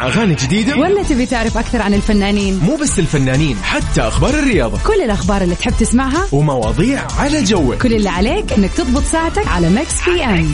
أغاني 0.00 0.34
جديدة؟ 0.34 0.76
ولا 0.76 1.02
تبي 1.02 1.26
تعرف 1.26 1.58
أكثر 1.58 1.82
عن 1.82 1.94
الفنانين؟ 1.94 2.58
مو 2.58 2.76
بس 2.76 2.98
الفنانين 2.98 3.56
حتى 3.62 4.00
أخبار 4.00 4.30
الرياضة. 4.30 4.78
كل 4.86 5.02
الأخبار 5.02 5.42
اللي 5.42 5.54
تحب 5.54 5.72
تسمعها؟ 5.80 6.28
ومواضيع 6.32 7.06
على 7.18 7.42
جوك. 7.44 7.82
كل 7.82 7.94
اللي 7.94 8.08
عليك 8.08 8.52
أنك 8.52 8.70
تضبط 8.72 9.02
ساعتك 9.02 9.48
على 9.48 9.70
Mix 9.70 10.08
PM. 10.08 10.52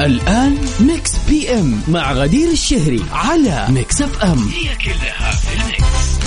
الآن 0.00 0.58
Mix 0.80 1.12
PM 1.28 1.80
مع 1.88 2.12
غدير 2.12 2.50
الشهري 2.50 3.04
على 3.12 3.66
Mix 3.68 4.02
FM. 4.02 4.48
هي 4.48 4.76
كلها 4.84 5.30
في 5.30 5.60
ال 5.60 5.72
mix. 5.72 6.18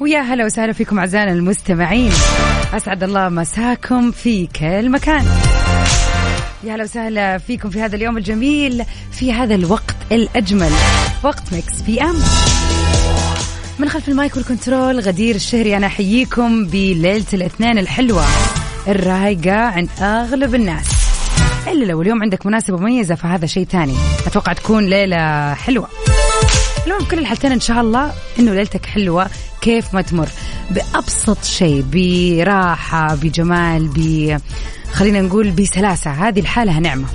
ويا 0.00 0.20
هلا 0.20 0.44
وسهلا 0.44 0.72
فيكم 0.72 0.98
أعزائنا 0.98 1.32
المستمعين. 1.32 2.12
أسعد 2.74 3.02
الله 3.02 3.28
مساكم 3.28 4.10
في 4.10 4.46
كل 4.46 4.90
مكان. 4.90 5.26
يا 6.64 6.74
هلا 6.74 6.84
وسهلا 6.84 7.38
فيكم 7.38 7.70
في 7.70 7.80
هذا 7.80 7.96
اليوم 7.96 8.16
الجميل 8.16 8.84
في 9.12 9.32
هذا 9.32 9.54
الوقت 9.54 9.96
الأجمل 10.12 10.70
وقت 11.22 11.52
Mix 11.52 11.80
PM. 11.80 12.16
من 13.78 13.88
خلف 13.88 14.08
ال 14.08 14.15
mic 14.15 14.36
وال 14.36 14.50
control 14.50 15.00
غدير 15.00 15.34
الشهري 15.34 15.76
أنا 15.76 15.86
أحييكم 15.86 16.64
بليلة 16.64 17.24
الاثنين 17.32 17.78
الحلوة 17.78 18.24
الرايقة 18.88 19.56
عند 19.56 19.88
أغلب 20.00 20.54
الناس. 20.54 20.86
إلا 21.68 21.84
لو 21.84 22.02
اليوم 22.02 22.22
عندك 22.22 22.46
مناسبة 22.46 22.76
مميزة 22.76 23.14
فهذا 23.14 23.46
شيء 23.46 23.66
تاني 23.66 23.96
أتوقع 24.26 24.52
تكون 24.52 24.86
ليلة 24.86 25.54
حلوة. 25.54 25.88
المهم 26.86 27.04
كل 27.10 27.18
الحالتين 27.18 27.52
إن 27.52 27.60
شاء 27.60 27.80
الله 27.80 28.12
إنه 28.38 28.54
ليلتك 28.54 28.86
حلوة 28.86 29.30
كيف 29.60 29.94
ما 29.94 30.02
تمر. 30.02 30.28
بأبسط 30.70 31.44
شيء 31.44 31.84
براحة 31.92 33.14
بجمال 33.14 33.88
ب 33.88 34.36
خلينا 34.92 35.20
نقول 35.20 35.50
بسلاسة. 35.50 36.10
هذه 36.10 36.40
الحالة 36.40 36.78
نعمة. 36.78 37.06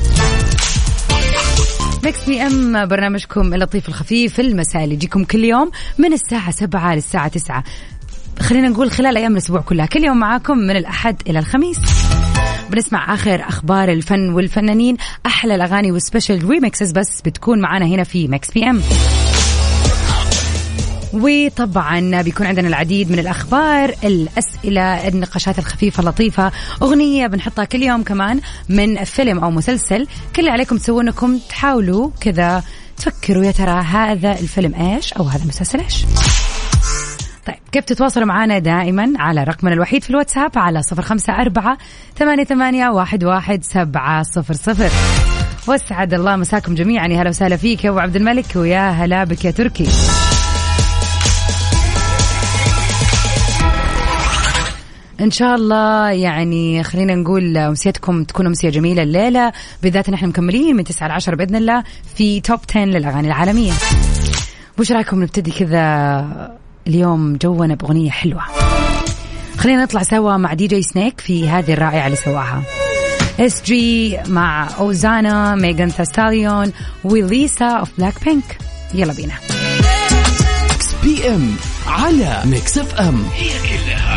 Mix 2.03 2.25
PM 2.25 2.85
برنامجكم 2.85 3.53
اللطيف 3.53 3.89
الخفيف 3.89 4.39
المسائي 4.39 4.83
اللي 4.83 4.95
يجيكم 4.95 5.23
كل 5.23 5.43
يوم 5.43 5.71
من 5.97 6.13
الساعة 6.13 6.51
7 6.51 6.95
للساعة 6.95 7.27
9 7.27 7.63
خلينا 8.39 8.67
نقول 8.69 8.91
خلال 8.91 9.17
أيام 9.17 9.31
الأسبوع 9.31 9.61
كلها. 9.61 9.85
كل 9.85 10.03
يوم 10.03 10.17
معاكم 10.17 10.57
من 10.57 10.75
الأحد 10.75 11.15
إلى 11.27 11.39
الخميس. 11.39 11.77
بنسمع 12.69 13.13
آخر 13.13 13.41
أخبار 13.47 13.89
الفن 13.91 14.29
والفنانين 14.29 14.97
أحلى 15.25 15.55
الأغاني 15.55 15.91
وال 15.91 16.04
special 16.04 16.49
remixes 16.49 16.91
بس 16.91 17.21
بتكون 17.25 17.61
معانا 17.61 17.85
هنا 17.85 18.03
في 18.03 18.27
Mix 18.27 18.51
PM 18.51 18.81
وطبعا 21.13 22.21
بيكون 22.21 22.47
عندنا 22.47 22.67
العديد 22.67 23.11
من 23.11 23.19
الأخبار 23.19 23.95
الأسئلة 24.03 25.07
النقاشات 25.07 25.59
الخفيفة 25.59 26.01
اللطيفة 26.01 26.51
أغنية 26.81 27.27
بنحطها 27.27 27.65
كل 27.65 27.83
يوم 27.83 28.03
كمان 28.03 28.41
من 28.69 29.03
فيلم 29.03 29.39
أو 29.39 29.51
مسلسل. 29.51 30.07
كل 30.35 30.39
اللي 30.39 30.51
عليكم 30.51 30.77
تسوون 30.77 31.07
إنكم 31.07 31.39
تحاولوا 31.49 32.09
كذا 32.21 32.63
تفكروا 32.97 33.45
يا 33.45 33.51
ترى 33.51 33.81
هذا 33.81 34.31
الفيلم 34.31 34.75
إيش 34.75 35.13
أو 35.13 35.23
هذا 35.23 35.43
المسلسل 35.43 35.79
إيش. 35.79 36.05
طيب 37.47 37.55
كيف 37.71 37.85
تتواصلوا 37.85 38.25
معنا 38.25 38.59
دائما 38.59 39.13
على 39.17 39.43
رقمنا 39.43 39.73
الوحيد 39.73 40.03
في 40.03 40.09
الواتساب 40.09 40.51
على 40.55 40.81
صفر 40.81 41.01
خمسة 41.01 41.33
أربعة 41.33 41.77
ثمانية, 42.17 42.43
ثمانية 42.43 42.89
واحد, 42.89 43.23
واحد 43.23 43.63
سبعة 43.63 44.23
صفر 44.23 44.53
صفر. 44.53 44.89
واسعد 45.67 46.13
الله 46.13 46.35
مساكم 46.35 46.75
جميعا. 46.75 47.07
يا 47.07 47.21
هلا 47.21 47.29
وسهلا 47.29 47.57
فيك 47.57 47.85
يا 47.85 47.89
أبو 47.89 47.99
عبد 47.99 48.15
الملك 48.15 48.45
ويا 48.55 48.89
هلا 48.89 49.23
بك 49.23 49.45
يا 49.45 49.51
تركي. 49.51 49.87
إن 55.21 55.31
شاء 55.31 55.55
الله 55.55 56.09
يعني 56.11 56.83
خلينا 56.83 57.15
نقول 57.15 57.57
أمسيتكم 57.57 58.23
تكون 58.23 58.45
أمسية 58.45 58.69
جميلة 58.69 59.03
الليلة. 59.03 59.51
بالذات 59.83 60.09
نحن 60.09 60.25
مكملين 60.25 60.75
من 60.75 60.83
9 60.83 61.07
ل 61.07 61.11
10 61.11 61.35
بإذن 61.35 61.55
الله 61.55 61.83
في 62.15 62.41
توب 62.41 62.59
10 62.69 62.85
للأغاني 62.85 63.27
العالمية. 63.27 63.71
وش 64.79 64.91
رأيكم 64.91 65.23
نبتدي 65.23 65.51
كذا 65.51 66.57
اليوم 66.87 67.37
جونا 67.41 67.75
بأغنية 67.75 68.11
حلوة. 68.11 68.41
خلينا 69.57 69.83
نطلع 69.83 70.03
سوا 70.03 70.37
مع 70.37 70.53
DJ 70.53 70.81
Snake 70.81 71.21
في 71.21 71.49
هذه 71.49 71.73
الرائعة 71.73 72.05
اللي 72.05 72.17
سواها. 72.17 72.61
SG 73.39 74.17
مع 74.27 74.69
Ozuna 74.79 75.55
Megan 75.55 75.89
Thee 75.89 76.16
Stallion 76.16 76.71
و 77.03 77.16
Lisa 77.16 77.65
of 77.65 77.89
BLACKPINK 77.97 78.57
يلا 78.93 79.13
بينا. 79.13 79.33
PM 81.03 81.55
على 81.87 82.41
Mix 82.45 82.77
FM 82.77 83.23
هي 83.33 83.49
كلها 83.49 84.14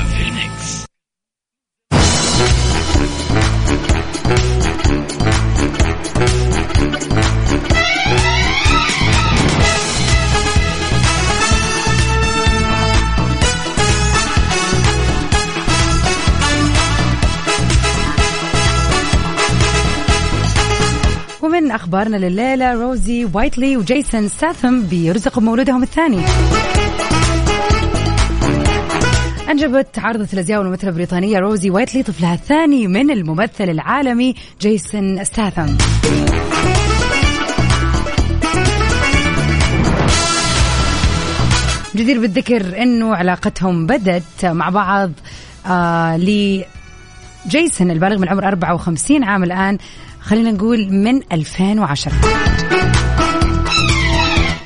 ومن 21.59 21.71
أخبارنا 21.71 22.17
لليلة 22.17 22.73
روزي 22.73 23.29
وايتلي 23.33 23.77
وجيسون 23.77 24.29
ستاثم 24.29 24.83
بيرزقوا 24.83 25.43
بمولودهم 25.43 25.83
الثاني. 25.83 26.21
أنجبت 29.51 29.99
عارضة 29.99 30.29
الأزياء 30.33 30.61
والممثلة 30.61 30.91
البريطانية 30.91 31.39
روزي 31.39 31.71
وايتلي 31.71 32.03
طفلها 32.03 32.35
الثاني 32.35 32.87
من 32.87 33.11
الممثل 33.11 33.71
العالمي 33.71 34.35
جيسون 34.61 35.25
ستاثم 35.25 35.67
جدير 41.97 42.21
بالذكر 42.21 42.83
أنه 42.83 43.15
علاقتهم 43.15 43.87
بدت 43.87 44.45
مع 44.45 44.69
بعض 44.69 45.11
آه 45.67 46.17
ل 46.17 46.63
جيسون 47.49 47.91
البالغ 47.91 48.17
من 48.17 48.23
العمر 48.23 48.49
54 48.49 49.25
عام 49.25 49.45
الآن. 49.45 49.79
خلينا 50.29 50.51
نقول 50.51 50.93
من 50.93 51.21
2010 51.33 52.13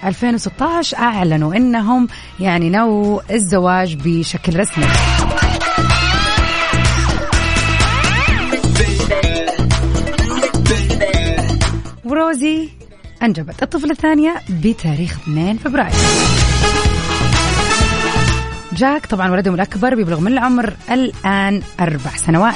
2016 0.05 0.97
أعلنوا 0.99 1.55
أنهم 1.55 2.09
يعني 2.41 2.71
نووا 2.71 3.21
الزواج 3.35 3.97
بشكل 4.05 4.61
رسمي. 4.61 4.85
وروزي 12.05 12.69
أنجبت 13.23 13.63
الطفلة 13.63 13.91
الثانية 13.91 14.35
بتاريخ 14.49 15.19
2 15.21 15.57
فبراير. 15.57 15.93
جاك 18.73 19.07
طبعا 19.07 19.31
ولدهم 19.31 19.55
الأكبر 19.55 19.95
بيبلغ 19.95 20.21
من 20.21 20.33
العمر 20.33 20.75
الآن 20.91 21.63
أربع 21.81 22.11
سنوات. 22.17 22.55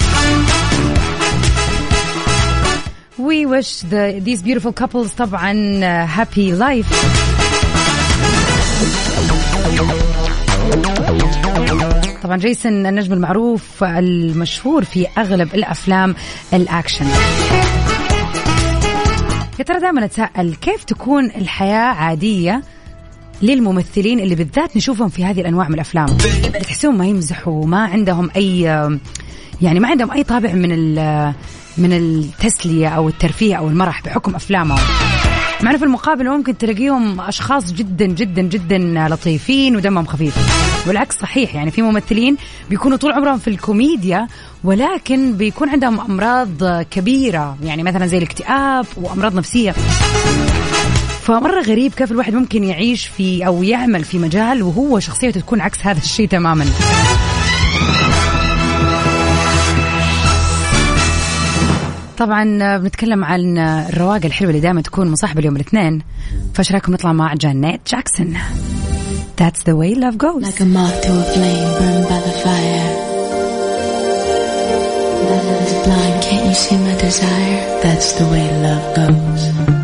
We 3.19 3.47
wish 3.47 3.81
the, 3.81 4.21
these 4.21 4.43
beautiful 4.43 4.73
couples 4.73 5.15
طبعا 5.17 5.53
uh, 5.81 6.07
happy 6.07 6.53
life. 6.53 6.87
طبعا 12.23 12.37
جيسون 12.37 12.87
النجم 12.87 13.13
المعروف 13.13 13.85
المشهور 13.85 14.85
في 14.85 15.07
أغلب 15.19 15.55
الأفلام 15.55 16.15
الأكشن. 16.55 17.07
يا 19.59 19.65
ترى 19.65 19.81
دائما 19.81 20.05
أتساءل 20.05 20.55
كيف 20.55 20.85
تكون 20.85 21.25
الحياة 21.25 21.95
عادية 21.95 22.63
للممثلين 23.43 24.21
اللي 24.21 24.35
بالذات 24.35 24.77
نشوفهم 24.77 25.09
في 25.09 25.25
هذه 25.25 25.41
الأنواع 25.41 25.69
من 25.69 25.75
الأفلام. 25.75 26.07
تحسهم 26.61 26.99
ما 26.99 27.07
يمزحوا 27.07 27.67
ما 27.67 27.85
عندهم 27.85 28.31
أي 28.37 28.61
يعني 29.63 29.81
ما 29.81 29.89
عندهم 29.89 30.11
أي 30.11 30.25
طابع 30.25 30.53
من 30.53 30.95
من 31.79 31.93
التسلية 31.93 32.89
أو 32.89 33.09
الترفيه 33.09 33.55
أو 33.57 33.69
المرح 33.69 34.03
بحكم 34.03 34.35
أفلامهم. 34.35 34.79
مع 35.63 35.77
في 35.77 35.85
المقابل 35.85 36.29
ممكن 36.29 36.59
تلاقيهم 36.59 37.21
أشخاص 37.21 37.73
جدا 37.73 38.07
جدا 38.07 38.43
جدا 38.43 39.09
لطيفين 39.09 39.77
ودمهم 39.77 40.07
خفيف. 40.07 40.35
والعكس 40.89 41.19
صحيح 41.19 41.55
يعني 41.55 41.71
في 41.71 41.83
ممثلين 41.83 42.37
بيكونوا 42.71 42.97
طول 42.97 43.13
عمرهم 43.13 43.39
في 43.39 43.49
الكوميديا 43.49 44.29
ولكن 44.65 45.33
بيكون 45.33 45.69
عندهم 45.69 46.01
أمراض 46.01 46.83
كبيرة 46.91 47.57
يعني 47.63 47.83
مثلا 47.83 48.07
زي 48.07 48.19
الاكتئاب 48.19 48.87
وأمراض 48.97 49.35
نفسية. 49.35 49.75
فمرة 51.27 51.61
غريب 51.61 51.95
كيف 51.95 52.13
الواحد 52.13 52.35
ممكن 52.35 52.65
يعيش 52.65 53.07
في 53.07 53.47
أو 53.47 53.63
يعمل 53.63 54.05
في 54.05 54.19
مجال 54.19 54.63
وهو 54.63 54.99
شخصيته 54.99 55.41
تكون 55.41 55.61
عكس 55.61 55.87
هذا 55.87 55.99
الشيء 55.99 56.29
تماما 56.29 56.67
طبعا 62.19 62.77
بنتكلم 62.79 63.25
عن 63.25 63.59
الرواقة 63.59 64.27
الحلوة 64.27 64.51
اللي 64.51 64.61
دائما 64.61 64.81
تكون 64.81 65.11
مصاحبة 65.11 65.41
اليوم 65.41 65.57
الاثنين 65.57 66.03
فايش 66.55 66.73
رايكم 66.73 66.93
نطلع 66.93 67.13
مع 67.13 67.35
جانيت 67.35 67.81
جاكسون 67.91 68.39
That's 69.41 69.63
the 69.69 69.77
way 69.77 69.95
love 69.95 70.17
goes 70.19 70.43
Like 70.49 70.61
a 70.61 70.69
moth 70.77 70.99
to 71.03 71.13
a 71.23 71.25
flame 71.33 71.69
burned 71.79 72.07
by 72.11 72.21
the 72.27 72.35
fire. 72.45 73.07
You 76.47 76.55
see 76.55 76.79
my 76.87 76.95
desire? 77.07 77.61
That's 77.83 78.13
the 78.19 78.27
way 78.33 78.45
love 78.67 78.87
goes. 78.97 79.76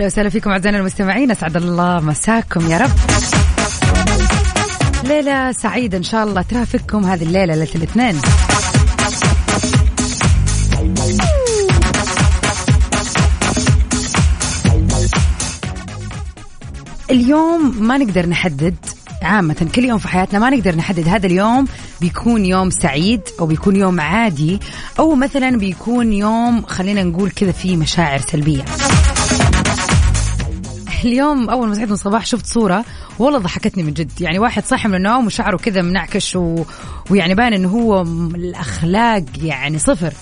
ويا 0.00 0.06
هلا 0.06 0.12
وسهلا 0.12 0.28
فيكم 0.28 0.50
أعزائنا 0.50 0.78
المستمعين. 0.78 1.30
أسعد 1.30 1.56
الله 1.56 2.00
مساكم 2.00 2.70
يا 2.70 2.78
رب. 2.78 2.90
ليلة 5.04 5.52
سعيدة 5.52 5.98
إن 5.98 6.02
شاء 6.02 6.24
الله. 6.24 6.42
ترافقكم 6.42 7.04
هذه 7.04 7.22
الليلة 7.22 7.54
ليلة 7.54 7.68
الاثنين. 7.74 8.20
اليوم 17.10 17.76
ما 17.80 17.98
نقدر 17.98 18.26
نحدد 18.26 18.74
عامة 19.22 19.66
كل 19.74 19.84
يوم 19.84 19.98
في 19.98 20.08
حياتنا 20.08 20.38
ما 20.38 20.50
نقدر 20.50 20.76
نحدد. 20.76 21.08
هذا 21.08 21.26
اليوم 21.26 21.68
بيكون 22.00 22.44
يوم 22.44 22.70
سعيد 22.70 23.20
أو 23.40 23.46
بيكون 23.46 23.76
يوم 23.76 24.00
عادي 24.00 24.60
أو 24.98 25.14
مثلا 25.14 25.58
بيكون 25.58 26.12
يوم 26.12 26.62
خلينا 26.62 27.02
نقول 27.02 27.30
كذا 27.30 27.52
فيه 27.52 27.76
مشاعر 27.76 28.20
سلبية. 28.20 28.64
اليوم 31.04 31.50
أول 31.50 31.68
ما 31.68 31.74
صحيت 31.74 31.88
من 31.88 31.94
الصباح 31.94 32.26
شفت 32.26 32.46
صورة 32.46 32.84
والله 33.18 33.38
ضحكتني 33.38 33.82
من 33.82 33.92
جد. 33.92 34.20
يعني 34.20 34.38
واحد 34.38 34.64
صاحي 34.64 34.88
من 34.88 34.94
النوم 34.94 35.26
وشعره 35.26 35.56
كذا 35.56 35.82
منعكش 35.82 36.36
و... 36.36 36.64
ويعني 37.10 37.34
باين 37.34 37.52
إنه 37.52 37.68
هو 37.68 38.02
الأخلاق 38.34 39.24
يعني 39.42 39.78
صفر. 39.78 40.12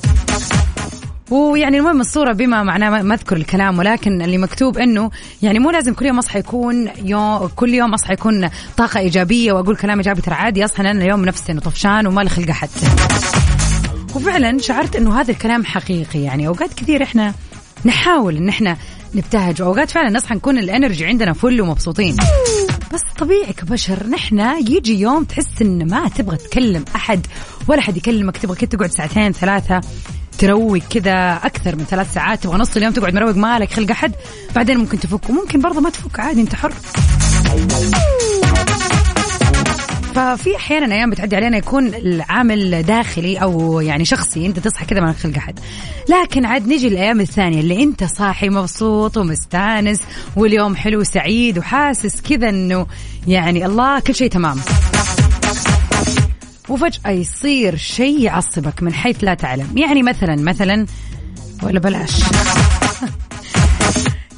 ويعني 1.31 1.79
المهم 1.79 2.01
الصورة 2.01 2.33
بما 2.33 2.63
معناه 2.63 3.03
ما 3.03 3.15
أذكر 3.15 3.37
الكلام 3.37 3.79
ولكن 3.79 4.23
اللي 4.23 4.39
مكتوب 4.39 4.79
إنه 4.79 5.11
يعني 5.43 5.59
مو 5.59 5.71
لازم 5.71 5.95
كل 5.95 6.07
يوم 6.07 6.19
أصحى 6.19 6.39
يكون 6.39 6.89
يوم 7.05 7.47
كل 7.47 7.75
يوم 7.75 7.95
أصحى 7.95 8.13
يكون 8.13 8.49
طاقة 8.77 9.01
إيجابية 9.01 9.53
وأقول 9.53 9.77
كلام 9.77 9.99
إيجابي 9.99 10.21
ترى 10.21 10.35
عادي 10.35 10.65
أصحى 10.65 10.81
أنا 10.83 11.05
اليوم 11.05 11.25
نفسي 11.25 11.55
طفشان 11.55 12.07
وما 12.07 12.21
لي 12.21 12.29
خلقة 12.29 12.53
حتى 12.53 12.87
وفعلا 14.15 14.59
شعرت 14.59 14.97
إنه 14.97 15.21
هذا 15.21 15.31
الكلام 15.31 15.65
حقيقي 15.65 16.23
يعني. 16.23 16.47
أوقات 16.47 16.75
كثير 16.75 17.03
إحنا 17.03 17.35
نحاول 17.85 18.37
إن 18.37 18.49
إحنا 18.49 18.77
نبتهج. 19.15 19.63
واوقات 19.63 19.91
فعلا 19.91 20.11
نصحى 20.11 20.35
نكون 20.35 20.59
الإنرجي 20.59 21.07
عندنا 21.07 21.33
فل 21.33 21.61
ومبسوطين. 21.61 22.17
بس 22.95 23.01
طبيعي 23.19 23.53
كبشر 23.53 24.07
نحن 24.07 24.39
يجي 24.61 25.01
يوم 25.01 25.25
تحس 25.25 25.63
إن 25.63 25.91
ما 25.91 26.09
تبغى 26.09 26.37
تكلم 26.37 26.85
أحد 26.97 27.27
ولا 27.69 27.81
حد 27.81 27.97
يكلمك. 27.97 28.37
تبغى 28.37 28.57
كده 28.57 28.71
تقعد 28.71 28.91
ساعتين 28.91 29.33
ثلاثة 29.33 29.81
تروق 30.39 30.79
كذا 30.79 31.41
أكثر 31.45 31.77
من 31.77 31.85
ثلاث 31.85 32.15
ساعات. 32.15 32.43
تبغى 32.43 32.59
نص 32.59 32.77
اليوم 32.77 32.93
تقعد 32.93 33.15
مروق 33.15 33.37
مالك 33.37 33.73
خلق 33.73 33.91
أحد. 33.91 34.13
بعدين 34.55 34.77
ممكن 34.77 35.01
تفك. 35.01 35.31
وممكن 35.31 35.61
برضه 35.61 35.81
ما 35.81 35.91
تفك 35.91 36.21
عادي 36.21 36.41
أنت 36.41 36.55
حر. 36.55 36.73
ففي 40.19 40.57
أحيانا 40.57 40.95
أيام 40.95 41.11
بتعدي 41.11 41.37
علينا 41.37 41.57
يكون 41.57 41.95
العامل 41.95 42.83
داخلي 42.83 43.37
أو 43.37 43.81
يعني 43.81 44.05
شخصي 44.05 44.47
أنت 44.47 44.59
تصحى 44.59 44.85
كذا 44.85 45.01
ما 45.01 45.13
خلق 45.13 45.37
أحد. 45.37 45.59
لكن 46.09 46.45
عاد 46.45 46.69
نجي 46.69 46.89
الأيام 46.89 47.21
الثانية 47.21 47.61
اللي 47.61 47.83
أنت 47.83 48.05
صاحي 48.05 48.49
مبسوط 48.49 49.17
ومستانس 49.17 50.01
واليوم 50.37 50.77
حلو 50.77 51.05
سعيد 51.05 51.59
وحاسس 51.59 52.21
كذا 52.21 52.49
إنه 52.49 52.87
يعني 53.27 53.67
الله 53.67 54.01
كل 54.01 54.15
شيء 54.15 54.31
تمام. 54.31 54.57
وفجأة 56.69 57.11
يصير 57.11 57.77
شيء 57.77 58.21
يعصبك 58.21 58.83
من 58.83 58.95
حيث 58.95 59.25
لا 59.25 59.35
تعلم. 59.35 59.79
يعني 59.79 60.03
مثلا 60.03 60.37
مثلا 60.37 60.87
ولا 61.63 61.81
بلاش. 61.81 62.23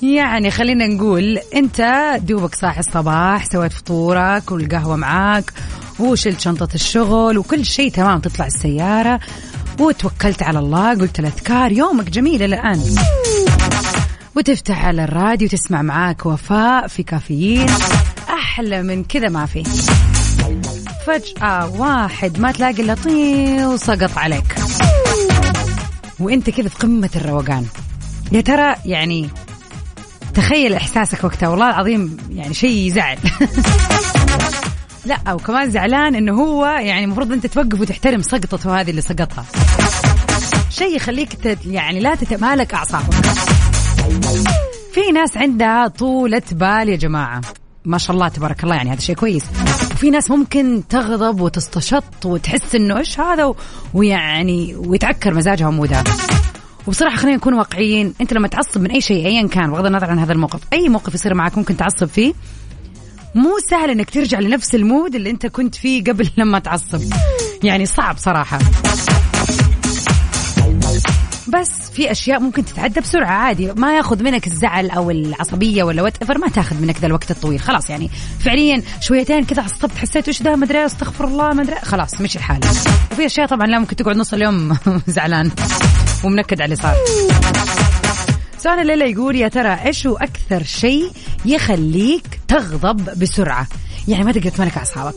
يعني 0.02 0.50
خلينا 0.50 0.86
نقول 0.86 1.38
أنت 1.54 2.10
دوبك 2.22 2.54
صاحي 2.54 2.80
الصباح 2.80 3.44
سويت 3.44 3.72
فطورك 3.72 4.52
والقهوة 4.52 4.96
معاك 4.96 5.52
وشلت 6.00 6.40
شنطة 6.40 6.68
الشغل 6.74 7.38
وكل 7.38 7.64
شيء 7.64 7.90
تمام 7.90 8.20
تطلع 8.20 8.46
السيارة. 8.46 9.20
وتوكلت 9.80 10.42
على 10.42 10.58
الله 10.58 10.90
قلت 10.90 11.18
الاذكار 11.18 11.72
يومك 11.72 12.10
جميل 12.10 12.42
الآن. 12.42 12.94
وتفتح 14.36 14.84
على 14.84 15.04
الراديو 15.04 15.48
تسمع 15.48 15.82
معاك 15.82 16.26
وفاء 16.26 16.86
في 16.86 17.02
كافيين. 17.02 17.66
أحلى 18.28 18.82
من 18.82 19.04
كذا 19.04 19.28
ما 19.28 19.46
في. 19.46 19.64
فجأة 21.06 21.80
واحد 21.80 22.38
ما 22.38 22.52
تلاقي 22.52 22.94
طي 22.94 23.64
وسقط 23.64 24.18
عليك. 24.18 24.54
وإنت 26.20 26.50
كذا 26.50 26.68
في 26.68 26.76
قمة 26.78 27.10
الروقان. 27.16 27.66
يا 28.32 28.40
ترى 28.40 28.74
يعني 28.84 29.30
تخيل 30.34 30.74
إحساسك 30.74 31.24
وقتها 31.24 31.48
والله 31.48 31.70
العظيم 31.70 32.16
يعني 32.30 32.54
شيء 32.54 32.86
يزعل. 32.86 33.18
لا 35.06 35.32
وكمان 35.32 35.70
زعلان 35.70 36.14
إنه 36.14 36.32
هو 36.42 36.66
يعني 36.66 37.04
المفروض 37.04 37.32
أنت 37.32 37.46
توقف 37.46 37.80
وتحترم 37.80 38.22
سقطته 38.22 38.80
هذه 38.80 38.90
اللي 38.90 39.00
سقطها. 39.02 39.44
شيء 40.70 40.96
يخليك 40.96 41.58
يعني 41.66 42.00
لا 42.00 42.14
تتمالك 42.14 42.74
أعصابك. 42.74 43.14
في 44.94 45.12
ناس 45.14 45.36
عندها 45.36 45.88
طولة 45.88 46.42
بال 46.52 46.88
يا 46.88 46.96
جماعة. 46.96 47.40
ما 47.84 47.98
شاء 47.98 48.14
الله 48.16 48.28
تبارك 48.28 48.64
الله 48.64 48.74
يعني 48.76 48.92
هذا 48.92 49.00
شيء 49.00 49.14
كويس. 49.16 49.44
وفي 49.92 50.10
ناس 50.10 50.30
ممكن 50.30 50.82
تغضب 50.88 51.40
وتستشط 51.40 52.04
وتحس 52.26 52.74
إنه 52.74 52.98
إيش 52.98 53.20
هذا 53.20 53.44
و- 53.44 53.56
ويعني 53.94 54.74
ويتعكر 54.76 55.34
مزاجها 55.34 55.68
ومودها 55.68 56.04
وبصراحة 56.86 57.16
خلينا 57.16 57.36
نكون 57.36 57.54
واقعيين 57.54 58.14
أنت 58.20 58.32
لما 58.32 58.48
تعصب 58.48 58.80
من 58.80 58.90
أي 58.90 59.00
شيء 59.00 59.26
ايا 59.26 59.48
كان 59.48 59.70
بغض 59.70 59.86
النظر 59.86 60.10
عن 60.10 60.18
هذا 60.18 60.32
الموقف 60.32 60.60
أي 60.72 60.88
موقف 60.88 61.14
يصير 61.14 61.34
معك 61.34 61.58
ممكن 61.58 61.76
تعصب 61.76 62.06
فيه 62.06 62.32
مو 63.34 63.58
سهل 63.70 63.90
إنك 63.90 64.10
ترجع 64.10 64.40
لنفس 64.40 64.74
ال 64.74 64.82
mood 64.82 65.14
اللي 65.14 65.30
أنت 65.30 65.46
كنت 65.46 65.74
فيه 65.74 66.04
قبل 66.04 66.28
لما 66.38 66.58
تعصب. 66.58 67.02
يعني 67.62 67.86
صعب 67.86 68.18
صراحة. 68.18 68.58
بس 71.48 71.90
في 71.94 72.10
أشياء 72.10 72.40
ممكن 72.40 72.64
تتعدى 72.64 73.00
بسرعة 73.00 73.30
عادي. 73.30 73.72
ما 73.72 73.96
ياخذ 73.96 74.22
منك 74.22 74.46
الزعل 74.46 74.90
أو 74.90 75.10
العصبية 75.10 75.82
ولا 75.82 76.02
whatever 76.02 76.38
ما 76.38 76.48
تاخذ 76.48 76.76
منك 76.82 76.98
ذا 77.00 77.06
الوقت 77.06 77.30
الطويل. 77.30 77.60
خلاص 77.60 77.90
يعني 77.90 78.10
فعليا 78.40 78.82
شويتين 79.00 79.44
كذا 79.44 79.62
عصبت 79.62 79.98
حسيت 79.98 80.28
إيش 80.28 80.42
ده؟ 80.42 80.56
مدري 80.56 80.86
أستغفر 80.86 81.24
الله 81.24 81.50
مدري 81.54 81.76
خلاص 81.82 82.20
مشي 82.20 82.38
الحال. 82.38 82.60
وفي 83.12 83.26
أشياء 83.26 83.46
طبعا 83.46 83.66
لا 83.66 83.78
ممكن 83.78 83.96
تقعد 83.96 84.16
نص 84.16 84.32
اليوم 84.32 84.76
زعلان 85.06 85.50
ومنكد 86.24 86.60
على 86.60 86.64
اللي 86.64 86.76
صار 86.82 86.94
سؤال 88.62 88.80
الليلة 88.80 89.06
يقول 89.06 89.36
يا 89.36 89.48
ترى 89.48 89.78
إيش 89.86 90.06
هو 90.06 90.16
أكثر 90.16 90.62
شيء 90.62 91.10
يخليك 91.44 92.40
تغضب 92.48 93.18
بسرعة؟ 93.18 93.66
يعني 94.08 94.24
ما 94.24 94.32
تقدر 94.32 94.50
تملك 94.50 94.76
أعصابك. 94.76 95.14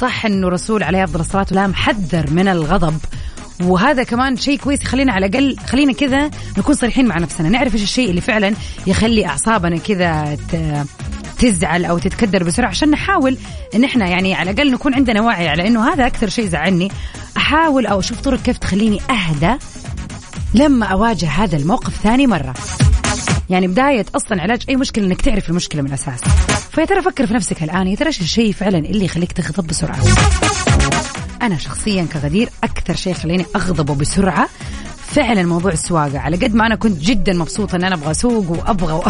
صح 0.00 0.26
إنه 0.26 0.46
الرسول 0.46 0.82
عليه 0.82 1.04
أفضل 1.04 1.20
الصلاة 1.20 1.42
والسلام 1.42 1.74
حذر 1.74 2.30
من 2.30 2.48
الغضب 2.48 2.98
وهذا 3.62 4.02
كمان 4.02 4.36
شيء 4.36 4.58
كويس. 4.58 4.82
يخلينا 4.82 5.12
على 5.12 5.26
الأقل 5.26 5.56
خلينا 5.66 5.92
كذا 5.92 6.30
نكون 6.58 6.74
صريحين 6.74 7.06
مع 7.06 7.18
نفسنا. 7.18 7.48
نعرف 7.48 7.74
إيش 7.74 7.82
الشيء 7.82 8.10
اللي 8.10 8.20
فعلا 8.20 8.54
يخلي 8.86 9.26
أعصابنا 9.26 9.78
كذا 9.78 10.36
تزعل 11.38 11.84
أو 11.84 11.98
تتكدر 11.98 12.44
بسرعة. 12.44 12.68
عشان 12.68 12.90
نحاول 12.90 13.38
إن 13.74 13.84
إحنا 13.84 14.08
يعني 14.08 14.34
على 14.34 14.50
الأقل 14.50 14.72
نكون 14.72 14.94
عندنا 14.94 15.20
وعي 15.20 15.48
على 15.48 15.66
إنه 15.66 15.92
هذا 15.92 16.06
أكثر 16.06 16.28
شيء 16.28 16.48
زعلني 16.48 16.90
أحاول 17.36 17.86
أو 17.86 17.98
أشوف 17.98 18.20
طرق 18.20 18.42
كيف 18.42 18.58
تخليني 18.58 19.00
أهدى 19.10 19.54
لما 20.56 20.86
أواجه 20.86 21.28
هذا 21.28 21.56
الموقف 21.56 22.02
ثاني 22.02 22.26
مرة. 22.26 22.54
يعني 23.50 23.66
بداية 23.68 24.06
أصلا 24.14 24.42
علاج 24.42 24.62
أي 24.68 24.76
مشكلة 24.76 25.04
إنك 25.04 25.22
تعرف 25.22 25.50
المشكلة 25.50 25.82
من 25.82 25.88
الأساس 25.88 26.20
فيا 26.70 26.84
ترى 26.84 27.02
فكر 27.02 27.26
في 27.26 27.34
نفسك 27.34 27.62
الآن 27.62 27.86
يا 27.86 27.96
ترى 27.96 28.06
إيش 28.06 28.20
الشيء 28.20 28.52
فعلا 28.52 28.78
اللي 28.78 29.04
يخليك 29.04 29.32
تغضب 29.32 29.66
بسرعة؟ 29.66 29.98
أنا 31.42 31.58
شخصيا 31.58 32.06
كغدير 32.12 32.48
أكثر 32.64 32.94
شيء 32.96 33.12
يخليني 33.12 33.46
أغضب 33.56 33.98
بسرعة 33.98 34.48
فعلا 35.06 35.42
موضوع 35.42 35.72
السواقة. 35.72 36.18
على 36.18 36.36
قد 36.36 36.54
ما 36.54 36.66
أنا 36.66 36.74
كنت 36.74 37.00
جدا 37.02 37.32
مبسوطة 37.32 37.76
أن 37.76 37.84
أنا 37.84 37.94
أبغى 37.94 38.10
أسوق 38.10 38.50
وأبغى 38.50 38.92
و... 38.92 39.02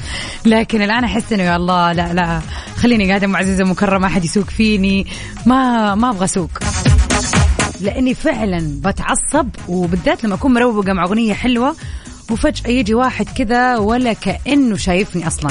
لكن 0.52 0.82
الآن 0.82 1.04
أحس 1.04 1.32
إنه 1.32 1.42
يا 1.42 1.56
الله 1.56 1.92
لا 1.92 2.12
لا 2.12 2.40
خليني 2.76 3.08
قاعدة 3.08 3.26
معززة 3.26 3.64
مكرمة 3.64 4.06
أحد 4.06 4.24
يسوق 4.24 4.44
فيني؟ 4.44 5.06
ما 5.46 5.94
ما 5.94 6.10
أبغى 6.10 6.24
أسوق. 6.24 6.50
لأني 7.80 8.14
فعلا 8.14 8.80
بتعصب 8.84 9.48
وبالذات 9.68 10.24
لما 10.24 10.34
أكون 10.34 10.54
مروقة 10.54 10.92
مع 10.92 11.04
أغنية 11.04 11.34
حلوة 11.34 11.76
وفجأة 12.30 12.70
يجي 12.70 12.94
واحد 12.94 13.26
كذا 13.36 13.76
ولا 13.76 14.12
كأنه 14.12 14.76
شايفني 14.76 15.26
أصلا. 15.26 15.50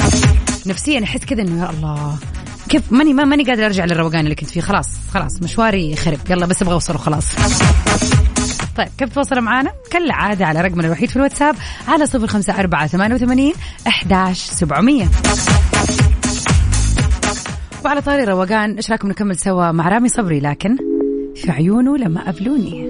نفسيا 0.66 1.04
أحس 1.04 1.20
كذا 1.20 1.42
إنه 1.42 1.66
يا 1.66 1.70
الله 1.70 2.18
كيف؟ 2.70 2.92
ماني 2.92 3.14
ما 3.14 3.24
ماني 3.24 3.44
قادر 3.44 3.66
أرجع 3.66 3.86
للروقان 3.86 4.20
اللي 4.20 4.36
كنت 4.36 4.50
فيه. 4.50 4.62
خلاص 4.62 4.90
خلاص 5.14 5.42
مشواري 5.42 5.96
خرب. 5.96 6.20
يلا 6.30 6.46
بس 6.46 6.62
أبغى 6.62 6.74
اوصل 6.74 6.96
وخلاص 6.96 7.26
طيب 8.78 8.88
كيف 8.98 9.10
تتواصلوا 9.10 9.42
معنا؟ 9.42 9.72
كالعادة 9.92 10.46
على 10.46 10.62
رقمنا 10.62 10.86
الوحيد 10.88 11.10
في 11.10 11.16
الواتساب 11.16 11.56
على 11.88 12.06
صفر 12.06 12.28
خمسة 12.28 12.60
أربعة 12.60 12.88
ثمانية 12.88 13.16
وثمانين 13.16 13.54
أحداش 13.88 14.38
سبعمية. 14.40 15.10
وعلى 17.86 18.02
طاري 18.02 18.24
روقان 18.24 18.76
إيش 18.76 18.90
رأيكم 18.90 19.10
نكمل 19.10 19.38
سوا 19.38 19.72
مع 19.72 19.90
رامي 19.90 20.10
صبري؟ 20.10 20.40
لكن 20.40 20.78
في 21.36 21.52
عيونه 21.52 21.98
لما 21.98 22.26
قابلوني 22.26 22.90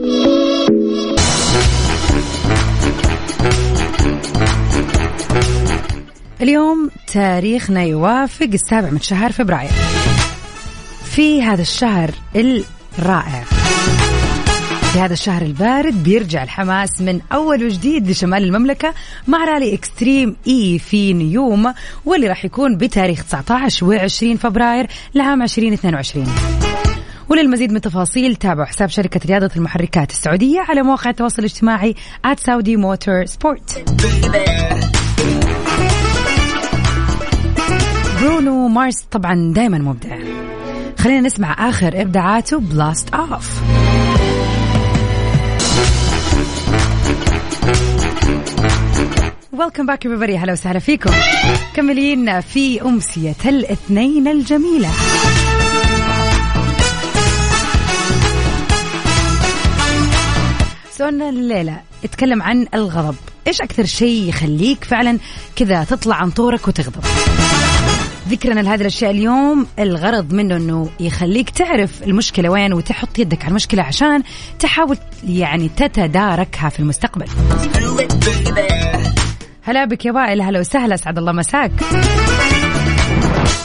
اليوم 6.41 6.89
تاريخنا 7.13 7.83
يوافق 7.83 8.49
السابع 8.53 8.89
من 8.89 9.01
شهر 9.01 9.31
فبراير. 9.31 9.71
في 11.03 11.41
هذا 11.41 11.61
الشهر 11.61 12.11
الرائع. 12.99 13.43
في 14.93 14.99
هذا 14.99 15.13
الشهر 15.13 15.41
البارد 15.41 16.03
بيرجع 16.03 16.43
الحماس 16.43 17.01
من 17.01 17.19
أول 17.33 17.63
وجديد 17.63 18.09
لشمال 18.09 18.43
المملكة 18.43 18.93
مع 19.27 19.45
رالي 19.45 19.73
إكستريم 19.73 20.35
إي 20.47 20.79
في 20.79 21.13
نيوم 21.13 21.73
واللي 22.05 22.27
راح 22.27 22.45
يكون 22.45 22.77
بتاريخ 22.77 23.23
19 23.23 24.07
و20 24.09 24.37
فبراير 24.37 24.87
لعام 25.15 25.41
2022 25.41 26.25
وللمزيد 27.29 27.69
من 27.69 27.75
التفاصيل 27.75 28.35
تابعوا 28.35 28.65
حساب 28.65 28.89
شركة 28.89 29.19
رياضة 29.25 29.49
المحركات 29.55 30.11
السعودية 30.11 30.59
على 30.59 30.83
مواقع 30.83 31.09
التواصل 31.09 31.39
الاجتماعي 31.39 31.95
@saudi 32.27 32.77
motor 32.77 33.31
sport. 33.31 33.79
برونو 38.21 38.67
مارس 38.67 39.01
طبعا 39.11 39.53
دائما 39.55 39.77
مبدع. 39.77 40.17
خلينا 40.99 41.21
نسمع 41.21 41.69
آخر 41.69 42.01
إبداعاته 42.01 42.59
بلاست 42.59 43.13
أوف 43.13 43.61
ويلكم 49.53 49.85
باك 49.85 50.07
everybody. 50.07 50.35
هلا 50.35 50.53
وسهلا 50.53 50.79
فيكم. 50.79 51.11
كملين 51.75 52.41
في 52.41 52.81
أمسية 52.81 53.35
الاثنين 53.45 54.27
الجميلة. 54.27 54.89
سؤالنا 60.99 61.29
الليلة 61.29 61.81
اتكلم 62.03 62.41
عن 62.41 62.67
الغضب. 62.73 63.15
إيش 63.47 63.61
أكثر 63.61 63.85
شيء 63.85 64.29
يخليك 64.29 64.83
فعلا 64.83 65.17
كذا 65.55 65.83
تطلع 65.83 66.15
عن 66.15 66.31
طورك 66.31 66.67
وتغضب؟ 66.67 67.03
ذكرنا 68.29 68.59
لهذه 68.59 68.81
الأشياء 68.81 69.11
اليوم 69.11 69.67
الغرض 69.79 70.33
منه 70.33 70.55
إنه 70.55 70.89
يخليك 70.99 71.49
تعرف 71.49 72.03
المشكلة 72.03 72.49
وين 72.49 72.73
وتحط 72.73 73.19
يدك 73.19 73.41
على 73.41 73.49
المشكلة 73.49 73.83
عشان 73.83 74.23
تحاول 74.59 74.97
يعني 75.27 75.69
تتداركها 75.69 76.69
في 76.69 76.79
المستقبل. 76.79 77.27
هلا 79.63 79.85
بك 79.85 80.05
يا 80.05 80.11
وائل 80.11 80.41
هلا 80.41 80.59
وسهلا 80.59 80.95
اسعد 80.95 81.17
الله 81.17 81.31
مساك. 81.31 81.71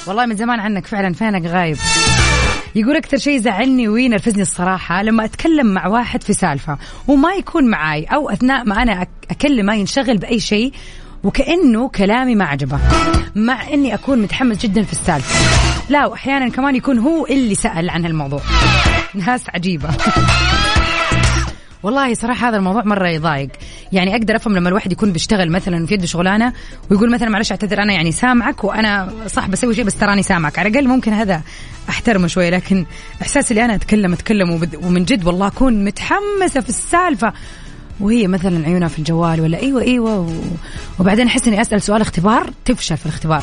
والله 0.06 0.26
من 0.26 0.36
زمان 0.36 0.60
عنك 0.60 0.86
فعلا 0.86 1.12
فينك 1.12 1.46
غايب. 1.46 1.76
يقول 2.74 2.96
أكثر 2.96 3.16
شيء 3.16 3.36
يزعلني 3.36 3.88
وينرفزني 3.88 4.42
الصراحة 4.42 5.02
لما 5.02 5.24
أتكلم 5.24 5.66
مع 5.66 5.86
واحد 5.86 6.22
في 6.22 6.32
سالفة 6.32 6.78
وما 7.08 7.34
يكون 7.34 7.70
معاي 7.70 8.04
أو 8.04 8.30
أثناء 8.30 8.64
ما 8.64 8.82
أنا 8.82 9.06
اكلمه 9.30 9.74
ينشغل 9.74 10.18
بأي 10.18 10.40
شيء 10.40 10.72
وكأنه 11.24 11.88
كلامي 11.88 12.34
ما 12.34 12.44
عجبه 12.44 12.78
مع 13.34 13.68
إني 13.68 13.94
أكون 13.94 14.22
متحمس 14.22 14.58
جدا 14.58 14.82
في 14.82 14.92
السالفة. 14.92 15.34
لا 15.88 16.06
واحيانا 16.06 16.48
كمان 16.48 16.76
يكون 16.76 16.98
هو 16.98 17.26
اللي 17.26 17.54
سأل 17.54 17.90
عن 17.90 18.04
هالموضوع 18.04 18.40
ناس 19.14 19.42
عجيبة. 19.54 19.88
والله 21.84 22.14
صراحة 22.14 22.48
هذا 22.48 22.56
الموضوع 22.56 22.82
مرة 22.84 23.08
يضايق. 23.08 23.48
يعني 23.92 24.16
أقدر 24.16 24.36
أفهم 24.36 24.56
لما 24.56 24.68
الواحد 24.68 24.92
يكون 24.92 25.12
بيشتغل 25.12 25.50
مثلا 25.50 25.86
في 25.86 25.94
يده 25.94 26.06
شغلانة 26.06 26.52
ويقول 26.90 27.10
مثلا 27.10 27.28
معلش 27.28 27.50
أعتذر 27.50 27.82
أنا 27.82 27.92
يعني 27.92 28.12
سامعك 28.12 28.64
وأنا 28.64 29.12
صح 29.26 29.48
بسوي 29.48 29.74
شيء 29.74 29.84
بس 29.84 29.94
تراني 29.94 30.22
سامعك. 30.22 30.58
على 30.58 30.68
الأقل 30.68 30.88
ممكن 30.88 31.12
هذا 31.12 31.42
أحترمه 31.88 32.26
شوي 32.26 32.50
لكن 32.50 32.86
إحساس 33.22 33.50
اللي 33.50 33.64
أنا 33.64 33.74
أتكلم 33.74 34.12
أتكلم 34.12 34.60
ومن 34.82 35.04
جد 35.04 35.26
والله 35.26 35.46
أكون 35.46 35.84
متحمسة 35.84 36.60
في 36.60 36.68
السالفة. 36.68 37.32
وهي 38.00 38.26
مثلا 38.26 38.66
عيونها 38.66 38.88
في 38.88 38.98
الجوال 38.98 39.40
ولا 39.40 39.58
إيوه 39.58 39.82
إيوه 39.82 40.18
و... 40.18 40.30
وبعدين 41.00 41.26
أحس 41.26 41.48
إني 41.48 41.60
أسأل 41.60 41.82
سؤال 41.82 42.00
اختبار 42.00 42.50
تفشل 42.64 42.96
في 42.96 43.06
الاختبار. 43.06 43.42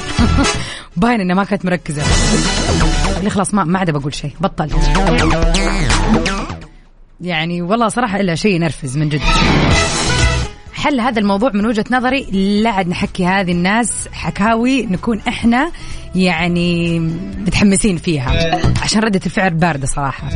باين 0.98 1.22
انها 1.22 1.36
ما 1.36 1.44
كانت 1.44 1.66
مركزة. 1.66 2.04
خلاص 3.30 3.54
ما 3.54 3.64
ما 3.64 3.80
عاد 3.80 3.90
بقول 3.90 4.16
شيء 4.16 4.32
بطل 4.40 4.70
يعني 7.22 7.62
والله 7.62 7.88
صراحة 7.88 8.20
إلا 8.20 8.36
شيء 8.36 8.56
ينرفز 8.56 8.98
من 8.98 9.10
جد. 9.10 9.22
حل 10.74 11.00
هذا 11.00 11.20
الموضوع 11.20 11.52
من 11.54 11.66
وجهة 11.66 11.86
نظري. 11.92 12.28
لا 12.62 12.70
عاد 12.70 12.88
نحكي 12.88 13.26
هذه 13.26 13.52
الناس 13.52 14.08
حكاوي 14.14 14.86
نكون 14.86 15.22
إحنا 15.28 15.72
يعني 16.16 17.00
متحمسين 17.40 17.98
فيها. 17.98 18.60
عشان 18.84 19.02
ردة 19.02 19.22
الفعل 19.26 19.54
باردة 19.54 19.88
صراحة. 19.88 20.30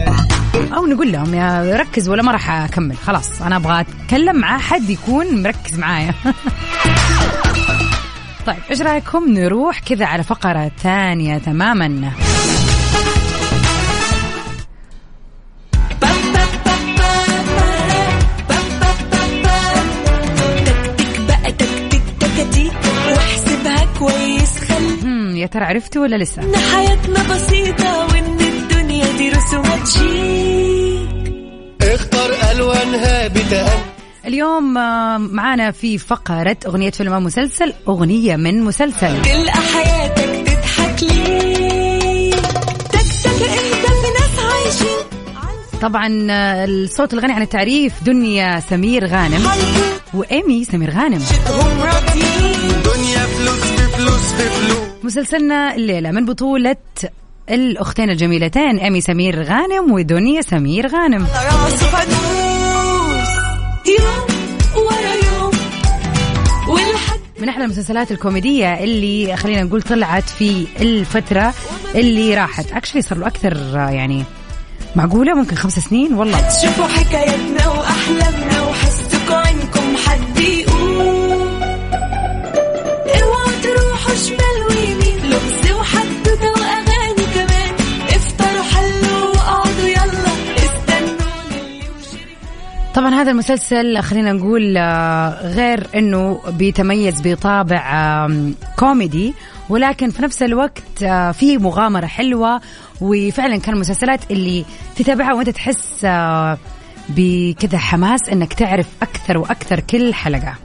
أو 0.56 0.86
نقول 0.86 1.12
لهم 1.12 1.34
يا 1.34 1.76
ركز 1.76 2.10
ولا 2.10 2.24
ما 2.24 2.32
راح 2.32 2.50
أكمل. 2.50 2.98
خلاص 2.98 3.42
أنا 3.42 3.56
أبغى 3.56 3.82
أتكلم 3.82 4.36
مع 4.36 4.58
حد 4.58 4.90
يكون 4.90 5.44
مركز 5.44 5.80
معايا. 5.80 6.14
طيب 8.48 8.58
إيش 8.72 8.82
رأيكم 8.82 9.30
نروح 9.30 9.80
كذا 9.80 10.06
على 10.06 10.24
فقرة 10.24 10.72
ثانية 10.84 11.38
تماما؟ 11.38 12.12
يا 25.46 25.50
ترى 25.50 25.64
عرفتوا 25.66 26.02
ولا 26.02 26.16
لسه؟ 26.16 26.42
إن 26.42 26.56
حياتنا 26.56 27.36
بسيطة 27.36 28.06
وإن 28.06 28.40
الدنيا 28.40 29.18
دي 29.18 29.30
رسومات 29.30 29.88
شيك 29.88 31.34
اختر 31.82 32.52
ألوانها 32.52 33.28
بتأني. 33.28 33.70
اليوم 34.26 34.78
آه، 34.78 35.18
معانا 35.18 35.72
في 35.72 35.98
فقرة 35.98 36.58
أغنية 36.68 36.90
فيلم 36.90 37.14
أو 37.14 37.20
مسلسل 37.20 37.74
أغنية 37.88 38.36
من 38.36 38.64
مسلسل. 38.64 39.22
تلقى 39.22 39.62
حياتك 39.74 40.48
تضحك 40.48 41.04
ليه 41.04 42.32
تكتك 42.92 43.42
انت 43.42 43.86
في 43.86 44.10
ناس 44.20 44.40
عايشين. 44.54 44.98
طبعا 45.82 46.28
آه، 46.30 46.66
الصوت 46.66 47.14
الغني 47.14 47.34
عن 47.34 47.42
التعريف 47.42 48.04
دنيا 48.04 48.60
سمير 48.60 49.08
غانم. 49.08 49.48
وإيمي 50.14 50.64
سمير 50.66 50.90
غانم. 50.90 51.22
دنيا 52.86 53.26
فلوس 53.26 53.60
في 53.60 53.88
فلوس 53.88 54.34
في 54.38 54.50
فلوس 54.50 54.85
مسلسلنا 55.06 55.76
الليلة 55.76 56.12
من 56.12 56.26
بطولة 56.26 56.76
الأختين 57.50 58.10
الجميلتين 58.10 58.78
إيمي 58.78 59.02
سمير 59.02 59.44
غانم 59.44 59.92
ودنيا 59.92 60.42
سمير 60.42 60.88
غانم. 60.88 61.28
من 67.40 67.50
أحلى 67.50 67.64
المسلسلات 67.64 68.12
الكوميدية 68.12 68.84
اللي 68.84 69.36
خلينا 69.38 69.64
نقول 69.64 69.82
طلعت 69.82 70.30
في 70.30 70.68
الفترة 70.82 71.54
اللي 71.96 72.34
راحت. 72.34 72.72
أكشلي 72.72 73.02
صار 73.02 73.18
له 73.18 73.28
أكثر 73.28 73.56
آه، 73.76 73.90
يعني 73.90 74.24
معقولة؟ 74.96 75.34
ممكن 75.34 75.56
خمس 75.56 75.80
سنين؟ 75.80 76.14
والله. 76.14 76.50
تشوفوا 76.50 76.86
حكايتنا 76.86 77.68
وأحلامنا 77.68 78.62
وحسكوا 78.68 79.36
عنكم 79.36 79.98
حد 80.06 80.65
طبعا 92.96 93.14
هذا 93.16 93.32
المسلسل 93.32 94.02
خلينا 94.02 94.34
نقول 94.34 94.78
آه، 94.78 95.48
غير 95.48 95.88
إنه 95.96 96.40
بيتميز 96.50 97.22
بطابع 97.24 98.28
كوميدي 98.80 99.34
ولكن 99.70 100.10
في 100.10 100.22
نفس 100.22 100.44
الوقت 100.44 101.04
آه، 101.04 101.32
في 101.32 101.58
مغامرة 101.58 102.06
حلوة 102.06 102.62
وفعلا 103.02 103.58
كان 103.58 103.74
المسلسلات 103.74 104.32
اللي 104.32 104.66
تتابعها 104.96 105.34
وأنت 105.34 105.50
تحس 105.50 106.06
آه، 106.06 106.58
بكذا 107.10 107.78
حماس 107.78 108.30
إنك 108.32 108.54
تعرف 108.54 108.88
أكثر 109.02 109.38
وأكثر 109.38 109.80
كل 109.80 110.14
حلقة. 110.14 110.56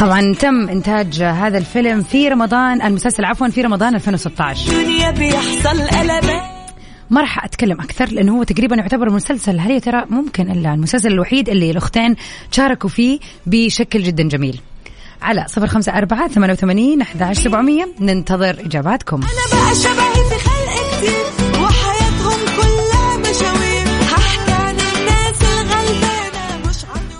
طبعا 0.00 0.34
تم 0.34 0.68
إنتاج 0.68 1.22
هذا 1.22 1.58
الفيلم 1.58 2.02
في 2.02 2.28
رمضان 2.28 2.82
المسلسل 2.82 3.24
عفوا 3.24 3.48
في 3.48 3.62
رمضان 3.62 3.94
2016 3.94 4.72
الدنيا 4.72 5.10
بيحصل 5.10 5.82
قلبان 5.82 6.40
ما 7.10 7.20
راح 7.20 7.44
أتكلم 7.44 7.80
أكثر 7.80 8.08
لأنه 8.08 8.38
هو 8.38 8.42
تقريبا 8.42 8.76
يعتبر 8.76 9.10
مسلسل. 9.10 9.58
هل 9.58 9.70
يا 9.70 9.78
ترى 9.78 10.04
ممكن 10.10 10.50
إلا 10.50 10.74
المسلسل 10.74 11.12
الوحيد 11.12 11.48
اللي 11.48 11.70
الأختين 11.70 12.16
شاركوا 12.50 12.90
فيه 12.90 13.18
بشكل 13.46 14.02
جدا 14.02 14.28
جميل؟ 14.28 14.60
على 15.22 15.44
صفر 15.48 15.66
خمسة 15.66 15.98
أربعة 15.98 16.28
ثمانية 16.28 16.52
وثمانين 16.52 17.00
أحد 17.00 17.22
عشر 17.22 17.42
سبعمية. 17.42 17.88
ننتظر 18.00 18.56
إجاباتكم. 18.60 19.16
أنا 19.16 19.62
بقى 19.62 19.74
شبهي 19.74 20.28
في 20.28 20.44
خلق 20.44 20.98
كتير. 20.98 21.49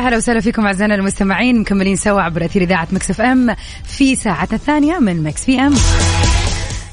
ويا 0.00 0.08
هلا 0.08 0.16
وسهلا 0.16 0.40
فيكم 0.40 0.66
أعزائنا 0.66 0.94
المستمعين 0.94 1.60
مكملين 1.60 1.96
سوا 1.96 2.20
عبر 2.20 2.44
أثير 2.44 2.62
إذاعة 2.62 2.88
Mix 2.92 3.10
FM 3.10 3.56
في 3.84 4.16
ساعتنا 4.16 4.56
الثانية 4.56 4.98
من 4.98 5.22
Mix 5.22 5.44
PM. 5.44 5.74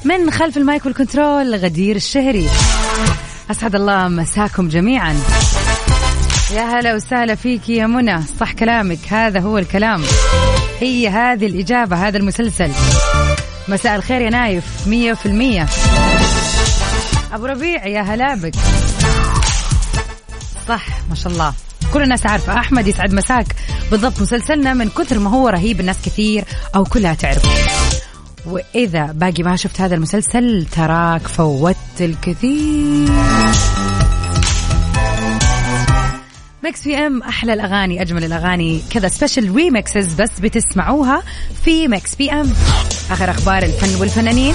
من 0.04 0.30
خلف 0.30 0.56
ال 0.56 0.63
mic 0.63 0.86
وال 0.86 1.01
control 1.01 1.54
غدير 1.54 1.96
الشهري. 1.96 2.48
أسعد 3.50 3.74
الله 3.74 4.08
مساكم 4.08 4.68
جميعا. 4.68 5.16
يا 6.54 6.62
هلا 6.62 6.94
وسهلا 6.94 7.34
فيك 7.34 7.68
يا 7.68 7.86
منى 7.86 8.22
صح 8.40 8.52
كلامك 8.52 8.98
هذا 9.08 9.40
هو 9.40 9.58
الكلام. 9.58 10.02
هي 10.80 11.08
هذه 11.08 11.46
الإجابة 11.46 12.08
هذا 12.08 12.18
المسلسل. 12.18 12.70
مساء 13.68 13.96
الخير 13.96 14.20
يا 14.20 14.30
نايف 14.30 14.64
مية 14.86 15.12
في 15.12 15.26
المية. 15.26 15.66
أبو 17.32 17.46
ربيع 17.46 17.86
يا 17.86 18.00
هلا 18.00 18.34
بك. 18.34 18.54
صح 20.68 20.86
ما 21.08 21.14
شاء 21.14 21.32
الله. 21.32 21.67
كل 21.92 22.02
الناس 22.02 22.26
عارفة 22.26 22.58
أحمد 22.58 22.86
يسعد 22.86 23.14
مساك. 23.14 23.46
بالضبط 23.90 24.20
مسلسلنا 24.20 24.74
من 24.74 24.88
كثر 24.88 25.18
ما 25.18 25.30
هو 25.30 25.48
رهيب 25.48 25.80
الناس 25.80 25.96
كثير 26.04 26.44
أو 26.74 26.84
كلها 26.84 27.14
تعرف. 27.14 27.42
وإذا 28.46 29.04
باقي 29.04 29.42
ما 29.42 29.56
شفت 29.56 29.80
هذا 29.80 29.94
المسلسل 29.94 30.66
تراك 30.76 31.28
فوت 31.28 31.76
الكثير. 32.00 33.08
Mix 36.64 36.82
PM 36.82 37.22
أحلى 37.22 37.52
الأغاني 37.52 38.02
أجمل 38.02 38.24
الأغاني. 38.24 38.82
كذا 38.90 39.08
special 39.08 39.54
remixes 39.54 40.14
بس 40.14 40.40
بتسمعوها 40.40 41.22
في 41.64 41.88
Mix 41.88 42.14
PM 42.14 42.52
آخر 43.10 43.30
أخبار 43.30 43.62
الفن 43.62 44.00
والفنانين. 44.00 44.54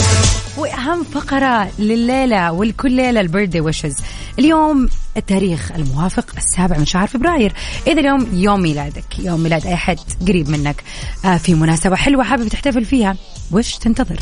وأهم 0.58 1.04
فقرة 1.04 1.72
لليلة 1.80 2.52
والكل 2.52 2.92
ليلة 2.92 3.22
ال 3.22 3.26
birthday 3.26 3.62
wishes 3.62 3.96
اليوم 4.40 4.90
التاريخ 5.18 5.72
الموافق 5.72 6.26
السابع 6.38 6.78
من 6.78 6.86
شهر 6.86 7.08
فبراير. 7.08 7.54
إذا 7.88 8.00
اليوم 8.00 8.28
يوم 8.34 8.62
ميلادك 8.62 9.20
يوم 9.20 9.44
ميلاد 9.44 9.66
أي 9.66 9.76
حد 9.76 10.00
قريب 10.28 10.50
منك 10.50 10.84
آه 11.26 11.38
في 11.38 11.54
مناسبة 11.54 11.96
حلوة 11.96 12.24
حابب 12.24 12.48
تحتفل 12.48 12.86
فيها 12.86 13.16
وش 13.52 13.76
تنتظر؟ 13.76 14.20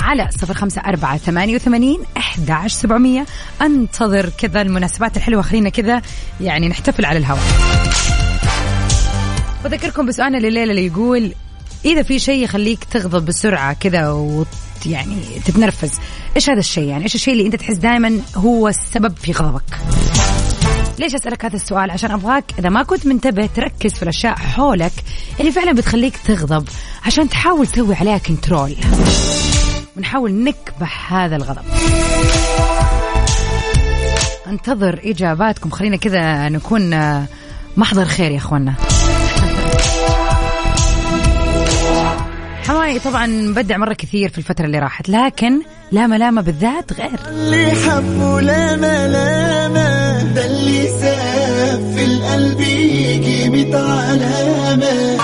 على 0.00 0.28
صفر 0.30 0.54
خمسة 0.54 0.80
أربعة 0.80 1.16
ثمانية 1.16 1.54
وثمانين 1.54 2.00
أحد 2.16 2.66
سبعمية. 2.66 3.26
أنتظر 3.62 4.28
كذا 4.28 4.62
المناسبات 4.62 5.16
الحلوة. 5.16 5.42
خلينا 5.42 5.68
كذا 5.68 6.02
يعني 6.40 6.68
نحتفل 6.68 7.04
على 7.04 7.18
الهواء. 7.18 7.42
وذكركم 9.64 10.06
بسؤالنا 10.06 10.36
لليلة 10.36 10.70
اللي 10.70 10.86
يقول 10.86 11.34
إذا 11.84 12.02
في 12.02 12.18
شيء 12.18 12.44
يخليك 12.44 12.84
تغضب 12.84 13.24
بسرعة 13.24 13.72
كذا 13.72 14.08
يعني 14.86 15.16
تتنرفز. 15.44 15.92
إيش 16.36 16.50
هذا 16.50 16.58
الشيء 16.58 16.84
يعني؟ 16.84 17.04
إيش 17.04 17.14
الشيء 17.14 17.32
اللي 17.32 17.46
أنت 17.46 17.56
تحس 17.56 17.76
دائما 17.76 18.20
هو 18.36 18.68
السبب 18.68 19.16
في 19.16 19.32
غضبك؟ 19.32 19.78
ليش 20.98 21.14
أسألك 21.14 21.44
هذا 21.44 21.56
السؤال؟ 21.56 21.90
عشان 21.90 22.10
أبغاك 22.10 22.44
إذا 22.58 22.68
ما 22.68 22.82
كنت 22.82 23.06
منتبه 23.06 23.46
تركز 23.46 23.92
في 23.92 24.02
الأشياء 24.02 24.34
حولك 24.34 24.92
اللي 25.40 25.52
فعلا 25.52 25.72
بتخليك 25.72 26.16
تغضب 26.16 26.68
عشان 27.06 27.28
تحاول 27.28 27.66
تسوي 27.66 27.94
عليها 27.94 28.18
كنترول 28.18 28.76
ونحاول 29.96 30.32
نكبح 30.32 31.12
هذا 31.12 31.36
الغضب. 31.36 31.64
انتظر 34.46 35.00
إجاباتكم. 35.04 35.70
خلينا 35.70 35.96
كذا 35.96 36.48
نكون 36.48 36.90
محضر 37.76 38.04
خير 38.04 38.30
يا 38.30 38.36
اخوانا 38.36 38.74
حماقي 42.92 43.04
طبعا 43.04 43.26
مبدع 43.26 43.76
مرة 43.76 43.94
كثير 43.94 44.28
في 44.28 44.38
الفترة 44.38 44.64
اللي 44.66 44.78
راحت 44.78 45.08
لكن 45.08 45.60
لا 45.92 46.06
ملامة 46.06 46.42
بالذات 46.42 46.92
غير. 46.92 47.20
اللي 47.28 47.70
حبه 47.70 48.40
لا 48.40 48.76
ملامة 48.76 50.22
ده 50.34 50.46
اللي 50.46 50.88
ساب 50.88 51.94
في 51.96 52.04
القلب 52.04 52.60
يجي 52.60 53.48
ميت 53.48 53.74
علامة 53.74 55.18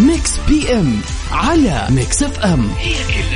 Mix 0.00 0.30
PM 0.48 1.00
على 1.32 1.86
Mix 1.90 2.22
FM. 2.22 2.70
هي 2.78 2.94
كلها. 2.94 3.27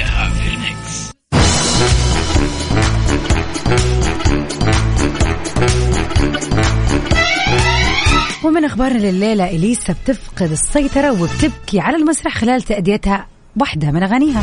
ومن 8.44 8.64
اخبارنا 8.64 8.98
لليله 8.98 9.50
إليسا 9.50 9.94
بتفقد 10.05 10.50
السيطرة 10.50 11.22
وبتبكي 11.22 11.81
على 11.81 11.96
المسرح 11.96 12.38
خلال 12.38 12.62
تأديتها 12.62 13.26
واحدة 13.57 13.90
من 13.90 14.02
أغانيها. 14.02 14.42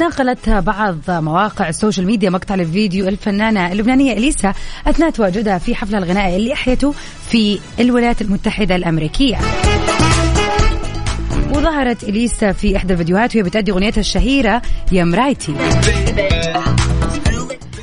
نقلت 0.00 0.48
بعض 0.48 0.96
مواقع 1.08 1.68
ال 1.68 1.73
social 1.73 2.06
media 2.06 2.30
مقطع 2.30 2.54
للفيديو 2.54 3.08
الفنانة 3.08 3.72
اللبنانية 3.72 4.12
إليسا 4.12 4.54
أثناء 4.86 5.10
تواجدها 5.10 5.58
في 5.58 5.74
حفلها 5.74 5.98
الغنائي 5.98 6.36
اللي 6.36 6.52
أحيته 6.52 6.94
في 7.30 7.58
الولايات 7.80 8.22
المتحدة 8.22 8.76
الأمريكية. 8.76 9.38
وظهرت 11.54 12.04
إليسا 12.04 12.52
في 12.52 12.76
إحدى 12.76 12.92
الفيديوهات 12.92 13.36
وهي 13.36 13.42
بتأدي 13.42 13.72
أغنيتها 13.72 14.00
الشهيرة 14.00 14.62
يا 14.92 15.04
مرايتي. 15.04 15.54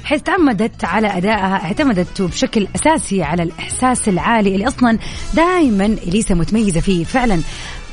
حيث 0.07 0.21
تعمدت 0.21 0.83
على 0.83 1.17
أدائها 1.17 1.63
اعتمدت 1.63 2.21
بشكل 2.21 2.67
أساسي 2.75 3.23
على 3.23 3.43
الإحساس 3.43 4.09
العالي 4.09 4.55
اللي 4.55 4.67
أصلا 4.67 4.97
دائما 5.33 5.85
إليسا 5.85 6.33
متميزة 6.33 6.79
فيه. 6.79 7.03
فعلا 7.03 7.41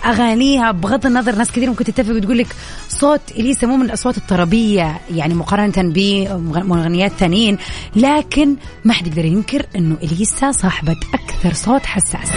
أغانيها 0.05 0.70
بغض 0.70 1.07
النظر 1.07 1.35
ناس 1.35 1.53
كثير 1.53 1.68
ممكن 1.68 1.85
تتفق 1.85 2.14
وتقول 2.14 2.38
لك 2.38 2.46
صوت 2.88 3.20
إليسا 3.31 3.66
مو 3.66 3.77
من 3.77 3.85
الأصوات 3.85 4.16
الطربية 4.16 5.00
يعني 5.14 5.35
مقارنة 5.35 5.72
بمغنيات 5.77 7.12
ثانيين 7.12 7.59
لكن 7.96 8.57
ما 8.85 8.92
حد 8.92 9.07
يقدر 9.07 9.24
ينكر 9.24 9.66
أنه 9.77 9.96
إليسا 10.03 10.53
صاحبة 10.53 10.96
أكثر 11.14 11.53
صوت 11.53 11.87
حساس. 11.87 12.31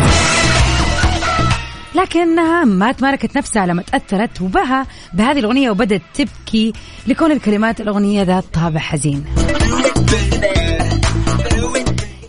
لكنها 1.95 2.65
ما 2.65 2.91
تماركت 2.91 3.37
نفسها 3.37 3.65
لما 3.65 3.81
تأثرت 3.81 4.41
وبها 4.41 4.85
بهذه 5.13 5.39
الأغنية 5.39 5.69
وبدت 5.69 6.01
تبكي 6.13 6.73
لكون 7.07 7.31
الكلمات 7.31 7.81
الأغنية 7.81 8.23
ذات 8.23 8.43
طابع 8.53 8.79
حزين. 8.79 9.25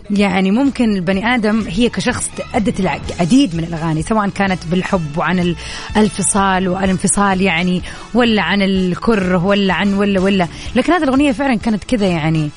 يعني 0.09 0.51
ممكن 0.51 0.95
البني 0.95 1.35
آدم 1.35 1.67
هي 1.67 1.89
كشخص 1.89 2.29
أدت 2.55 2.79
العديد 2.79 3.55
من 3.55 3.63
الأغاني 3.63 4.01
سواء 4.01 4.29
كانت 4.29 4.59
بالحب 4.71 5.17
وعن 5.17 5.55
الانفصال 5.95 6.67
والانفصال 6.67 7.41
يعني 7.41 7.81
ولا 8.13 8.41
عن 8.41 8.61
الكره 8.61 9.45
ولا 9.45 9.73
عن 9.73 9.93
ولا 9.93 10.19
ولا. 10.21 10.47
لكن 10.75 10.93
هذه 10.93 11.03
الأغنية 11.03 11.31
فعلا 11.31 11.55
كانت 11.55 11.83
كذا 11.83 12.07
يعني 12.07 12.49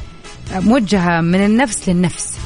موجهة 0.55 1.21
من 1.21 1.45
النفس 1.45 1.89
للنفس. 1.89 2.39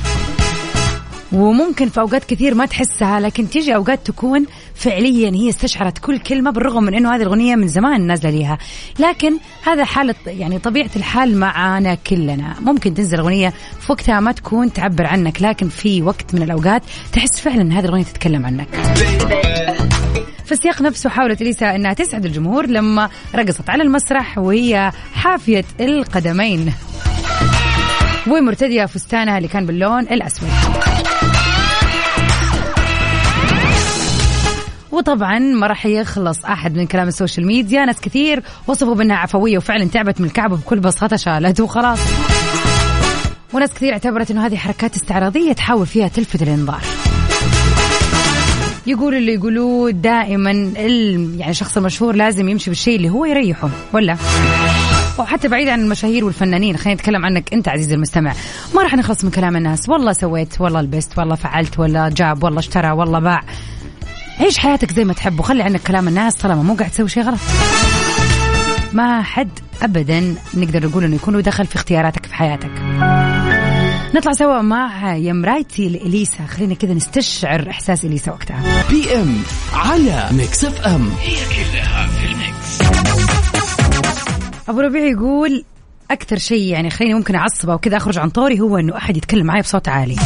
وممكن 1.33 1.89
في 1.89 2.01
أوقات 2.01 2.25
كثير 2.25 2.55
ما 2.55 2.67
تحسها 2.67 3.21
لكن 3.21 3.51
تيجي 3.51 3.75
أوقات 3.75 4.07
تكون 4.07 4.47
فعليا 4.77 5.31
هي 5.31 5.49
استشعرت 5.49 5.99
كل 5.99 6.19
كلمة 6.19 6.51
بالرغم 6.51 6.85
من 6.85 6.95
إنه 6.95 7.15
هذه 7.15 7.23
الأغنية 7.23 7.57
من 7.57 7.69
زمان 7.69 8.07
نازلة 8.07 8.31
ليها. 8.31 8.59
لكن 8.99 9.39
هذا 9.63 9.85
حاله 9.85 10.15
يعني 10.27 10.59
طبيعة 10.59 10.91
الحال 10.97 11.39
معانا 11.39 11.95
كلنا. 11.95 12.55
ممكن 12.61 12.95
تنزل 12.95 13.19
أغنية 13.19 13.53
في 13.81 13.93
وقتها 13.93 14.21
ما 14.21 14.33
تكون 14.33 14.73
تعبر 14.73 15.07
عنك 15.07 15.43
لكن 15.43 15.69
في 15.69 16.03
وقت 16.03 16.35
من 16.35 16.43
الأوقات 16.43 16.83
تحس 17.13 17.41
فعلا 17.41 17.63
إن 17.63 17.73
هذه 17.73 17.85
الأغنية 17.85 18.05
تتكلم 18.05 18.47
عنك. 18.47 18.69
في 20.45 20.53
السياق 20.53 20.83
نفسه 20.83 21.11
حاولت 21.11 21.43
إليسا 21.43 21.75
إنها 21.75 21.93
تسعد 21.93 22.25
الجمهور 22.25 22.67
لما 22.67 23.09
رقصت 23.35 23.71
على 23.71 23.83
المسرح 23.83 24.39
وهي 24.39 24.93
حافية 25.15 25.65
القدمين. 25.81 26.73
ومرتدية 28.27 28.85
فستانها 28.85 29.39
اللي 29.39 29.49
كان 29.49 29.67
باللون 29.67 30.01
الأسود. 30.03 30.86
وطبعا 34.97 35.39
ما 35.39 35.67
راح 35.67 35.87
يخلص 35.87 36.45
أحد 36.45 36.77
من 36.77 36.87
كلام 36.87 37.09
ال 37.09 37.14
social 37.14 37.47
media. 37.47 37.85
ناس 37.85 38.01
كثير 38.01 38.43
وصفوا 38.67 38.95
بأنها 38.95 39.17
عفوية 39.17 39.59
وفعلا 39.59 39.85
تعبت 39.85 40.21
من 40.21 40.27
الكعب 40.27 40.51
بكل 40.51 40.81
بساطة 40.81 41.17
شالت 41.17 41.61
وخلاص. 41.61 41.99
وناس 43.53 43.71
كثير 43.75 43.93
اعتبرت 43.93 44.31
إنه 44.31 44.47
هذه 44.47 44.57
حركات 44.57 44.95
استعراضية 44.97 45.53
تحاول 45.53 45.87
فيها 45.87 46.09
تلفت 46.09 46.43
الانظار 46.43 46.81
يقول 48.87 49.15
اللي 49.15 49.35
يقولوه 49.35 49.91
دائما 49.91 50.51
يعني 50.51 51.51
الشخص 51.51 51.77
المشهور 51.77 52.15
لازم 52.15 52.49
يمشي 52.49 52.71
بالشيء 52.71 52.97
اللي 52.97 53.09
هو 53.09 53.25
يريحه 53.25 53.69
ولا؟ 53.93 54.17
وحتى 55.19 55.49
بعيد 55.49 55.69
عن 55.69 55.81
المشاهير 55.81 56.25
والفنانين 56.25 56.77
خلينا 56.77 57.01
نتكلم 57.01 57.25
عنك 57.25 57.53
أنت 57.53 57.69
عزيزي 57.69 57.95
المستمع. 57.95 58.33
ما 58.75 58.83
راح 58.83 58.95
نخلص 58.95 59.25
من 59.25 59.31
كلام 59.31 59.57
الناس. 59.57 59.89
والله 59.89 60.13
سويت 60.13 60.61
والله 60.61 60.81
لبست 60.81 61.19
والله 61.19 61.35
فعلت 61.35 61.79
والله 61.79 62.09
جاب 62.09 62.45
والله 62.45 62.59
اشترى 62.59 62.91
والله 62.91 63.19
باع. 63.19 63.41
عيش 64.41 64.59
حياتك 64.59 64.93
زي 64.93 65.05
ما 65.05 65.13
تحب 65.13 65.41
وخلي 65.41 65.63
عنك 65.63 65.83
كلام 65.83 66.09
الناس 66.09 66.35
طالما 66.35 66.63
مو 66.63 66.75
قاعد 66.75 66.91
تسوي 66.91 67.09
شيء 67.09 67.23
غلط. 67.23 67.39
ما 68.93 69.23
حد 69.23 69.51
ابدا 69.83 70.35
نقدر 70.55 70.87
نقول 70.87 71.05
إنه 71.05 71.17
يكون 71.17 71.35
له 71.35 71.41
دخل 71.41 71.67
في 71.67 71.77
اختياراتك 71.77 72.27
في 72.27 72.35
حياتك. 72.35 72.71
نطلع 74.15 74.33
سوا 74.33 74.63
مع 74.63 75.17
يا 75.17 75.33
مرايتي 75.33 75.89
لإليسا. 75.89 76.47
خلينا 76.47 76.75
كذا 76.75 76.95
نستشعر 76.95 77.71
إحساس 77.71 78.05
إليسا 78.05 78.33
وقتها. 78.33 78.85
PM 78.91 79.43
على 79.73 80.29
Mix 80.33 80.65
FM. 80.65 81.11
هي 81.21 81.37
كلها 81.37 82.07
في 82.07 82.27
ال 82.27 82.37
mix. 82.37 82.81
أبو 84.69 84.81
ربيع 84.81 85.05
يقول 85.05 85.65
أكثر 86.11 86.39
شيء 86.39 86.63
يعني 86.63 86.91
خليني 86.91 87.15
ممكن 87.15 87.35
أعصبه 87.35 87.75
وكذا 87.75 87.97
أخرج 87.97 88.19
عن 88.19 88.31
طوري 88.31 88.61
هو 88.61 88.79
إنه 88.79 88.97
أحد 88.97 89.17
يتكلم 89.17 89.47
معي 89.47 89.61
بصوت 89.63 89.89
عالي. 89.89 90.17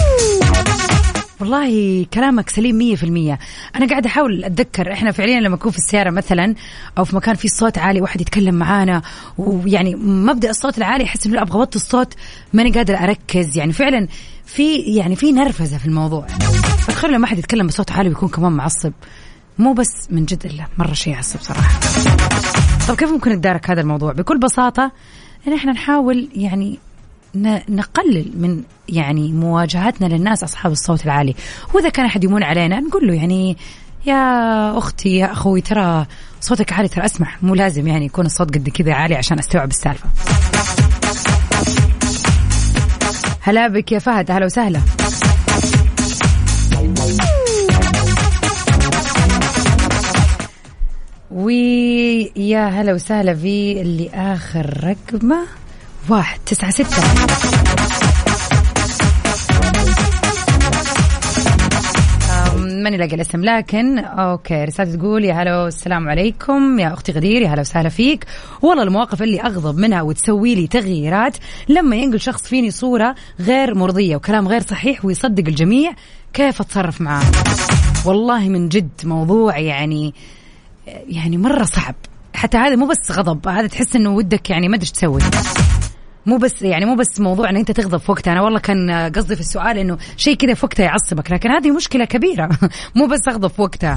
والله 1.41 2.07
كلامك 2.15 2.51
سليم 2.51 2.79
مية 2.79 2.97
في 2.97 3.05
المية. 3.05 3.39
أنا 3.77 3.87
قاعدة 3.87 4.07
أحاول 4.07 4.45
أتذكر 4.45 4.93
إحنا 4.93 5.13
فعليا 5.13 5.41
لما 5.41 5.57
نكون 5.57 5.73
في 5.73 5.79
السيارة 5.79 6.11
مثلا 6.11 6.55
أو 6.99 7.05
في 7.05 7.17
مكان 7.17 7.35
فيه 7.35 7.49
صوت 7.49 7.79
عالي 7.79 8.01
واحد 8.01 8.21
يتكلم 8.21 8.55
معانا 8.55 9.03
ويعني 9.39 9.95
مبدأ 9.95 10.51
الصوت 10.51 10.79
العالي 10.79 11.05
أحس 11.05 11.27
إنه 11.27 11.43
أبغى 11.43 11.59
أوطي 11.59 11.77
الصوت 11.77 12.15
ماني 12.53 12.71
قادر 12.71 12.95
أركز. 12.95 13.57
يعني 13.57 13.73
فعلا 13.73 14.09
في 14.47 14.77
يعني 14.77 15.17
في 15.17 15.33
نرفزة 15.33 15.79
في 15.79 15.87
الموضوع. 15.87 16.27
فتخيل 16.87 17.13
لما 17.13 17.25
أحد 17.25 17.39
يتكلم 17.39 17.67
بصوت 17.67 17.93
عالي 17.93 18.09
ويكون 18.09 18.29
كمان 18.29 18.53
معصب. 18.53 18.93
مو 19.59 19.73
بس 19.73 20.09
من 20.11 20.25
جد 20.25 20.47
إلا 20.47 20.67
مرة 20.79 20.93
شيء 20.93 21.13
يعصب 21.13 21.41
صراحة. 21.41 21.81
طب 22.89 22.95
كيف 22.97 23.11
ممكن 23.11 23.31
نتدارك 23.31 23.71
هذا 23.71 23.81
الموضوع؟ 23.81 24.13
بكل 24.13 24.39
بساطة 24.39 24.93
إن 25.49 25.53
إحنا 25.53 25.73
نحاول 25.73 26.29
يعني 26.35 26.79
نقلل 27.69 28.33
من 28.35 28.63
يعني 28.89 29.33
مواجهتنا 29.33 30.07
للناس 30.07 30.45
أصحاب 30.45 30.73
الصوت 30.73 31.05
العالي. 31.05 31.35
وإذا 31.75 31.89
كان 31.89 32.07
أحد 32.07 32.25
يمون 32.25 32.43
علينا 32.43 32.81
نقول 32.81 33.07
له 33.07 33.15
يعني 33.15 33.57
يا 34.07 34.79
أختي 34.79 35.17
يا 35.17 35.33
أخوي 35.33 35.61
ترى 35.61 36.07
صوتك 36.41 36.73
عالي 36.73 36.89
ترى 36.89 37.05
اسمح 37.05 37.43
مو 37.43 37.55
لازم 37.55 37.87
يعني 37.87 38.05
يكون 38.05 38.27
الصوت 38.27 38.55
قد 38.55 38.69
كذا 38.69 38.95
عالي 38.95 39.15
عشان 39.15 39.39
أستوعب 39.39 39.71
السالفة. 39.71 40.09
هلا 43.41 43.69
بك 43.69 43.93
يا 43.93 43.99
فهد. 43.99 44.31
أهلا 44.31 44.47
وسهلا. 44.47 44.81
ويا 51.31 52.69
هلا 52.69 52.95
وسهلا 52.95 53.35
في 53.35 53.81
اللي 53.81 54.11
آخر 54.11 54.85
رقمة. 54.85 55.60
واحد 56.09 56.41
تسعة 56.47 56.71
ستة. 56.71 57.03
ماني 62.83 62.97
لاقي 62.97 63.15
الاسم 63.15 63.45
لكن 63.45 63.99
أوكي 63.99 64.65
رسالة 64.65 64.97
تقول 64.97 65.25
يا 65.25 65.35
هلا 65.35 65.63
والسلام 65.63 66.09
عليكم. 66.09 66.79
يا 66.79 66.93
أختي 66.93 67.13
غدير 67.13 67.43
يا 67.43 67.49
هلا 67.49 67.61
وسهلا 67.61 67.89
فيك. 67.89 68.25
والله 68.63 68.83
المواقف 68.83 69.23
اللي 69.23 69.41
أغضب 69.41 69.79
منها 69.79 70.03
وتسوي 70.03 70.55
لي 70.55 70.67
تغييرات 70.67 71.37
لما 71.69 71.97
ينقل 71.97 72.21
شخص 72.21 72.43
فيني 72.43 72.71
صورة 72.71 73.15
غير 73.41 73.75
مرضية 73.75 74.17
وكلام 74.17 74.49
غير 74.49 74.61
صحيح 74.61 75.05
ويصدق 75.05 75.45
الجميع 75.49 75.93
كيف 76.33 76.61
أتصرف 76.61 77.01
معاه؟ 77.01 77.25
والله 78.07 78.49
من 78.49 78.69
جد 78.69 78.91
موضوع 79.05 79.59
يعني 79.59 80.15
يعني 80.87 81.39
مرة 81.39 81.65
صعب. 81.65 81.95
حتى 82.35 82.59
هذا 82.59 82.77
مو 82.77 82.87
بس 82.87 83.13
غضب 83.13 83.49
هذا 83.49 83.67
تحس 83.67 83.97
إنه 83.97 84.11
ودك 84.11 84.51
يعني 84.51 84.69
ما 84.69 84.77
أدري 84.77 84.91
تسوي. 84.91 85.21
مو 86.27 86.37
بس 86.37 86.63
يعني 86.63 86.85
مو 86.85 86.95
بس 86.95 87.21
موضوع 87.21 87.51
إن 87.51 87.57
أنت 87.57 87.71
تغضب 87.71 87.99
في 87.99 88.11
وقتها. 88.11 88.33
أنا 88.33 88.43
والله 88.43 88.59
كان 88.59 89.13
قصدي 89.17 89.35
في 89.35 89.41
السؤال 89.41 89.79
إنه 89.79 89.99
شيء 90.17 90.37
كذا 90.37 90.55
في 90.55 90.67
وقتها 90.67 90.85
يعصبك 90.85 91.33
لكن 91.33 91.51
هذه 91.51 91.71
مشكلة 91.71 92.05
كبيرة. 92.05 92.49
مو 92.97 93.07
بس 93.07 93.29
أغضب 93.29 93.51
في 93.51 93.63
وقتها. 93.63 93.97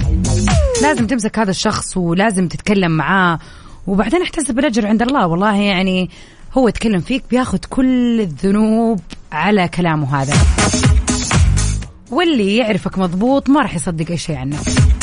لازم 0.82 1.08
تمسك 1.08 1.40
هذا 1.40 1.52
الشخص 1.52 1.98
ولازم 1.98 2.48
تتكلم 2.48 2.92
معاه. 2.92 3.40
وبعدين 3.88 4.22
أحتسب 4.22 4.60
الأجر 4.60 4.88
عند 4.88 5.02
الله. 5.02 5.28
والله 5.28 5.56
يعني 5.56 6.10
هو 6.54 6.68
يتكلم 6.68 7.02
فيك 7.02 7.24
بياخذ 7.32 7.58
كل 7.70 8.22
الذنوب 8.22 9.00
على 9.32 9.68
كلامه 9.68 10.22
هذا. 10.22 10.34
واللي 12.12 12.56
يعرفك 12.56 12.98
مضبوط 12.98 13.50
ما 13.50 13.62
راح 13.62 13.76
يصدق 13.76 14.12
أي 14.12 14.18
شيء 14.18 14.36
عنك. 14.36 15.03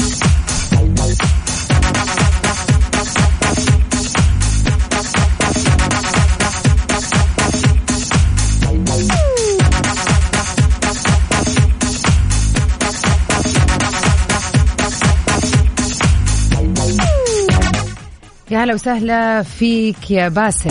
يا 18.50 18.64
هلا 18.64 18.74
وسهلا 18.74 19.42
فيك 19.42 20.10
يا 20.10 20.28
باسم 20.28 20.70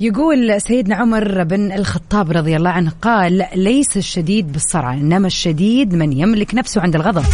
يقول 0.00 0.60
سيدنا 0.60 0.96
عمر 0.96 1.44
بن 1.44 1.72
الخطاب 1.72 2.30
رضي 2.32 2.56
الله 2.56 2.70
عنه 2.70 2.92
قال 3.02 3.46
ليس 3.54 3.96
الشديد 3.96 4.52
بالصرع 4.52 4.94
إنما 4.94 5.26
الشديد 5.26 5.94
من 5.94 6.12
يملك 6.12 6.54
نفسه 6.54 6.80
عند 6.80 6.94
الغضب 6.94 7.24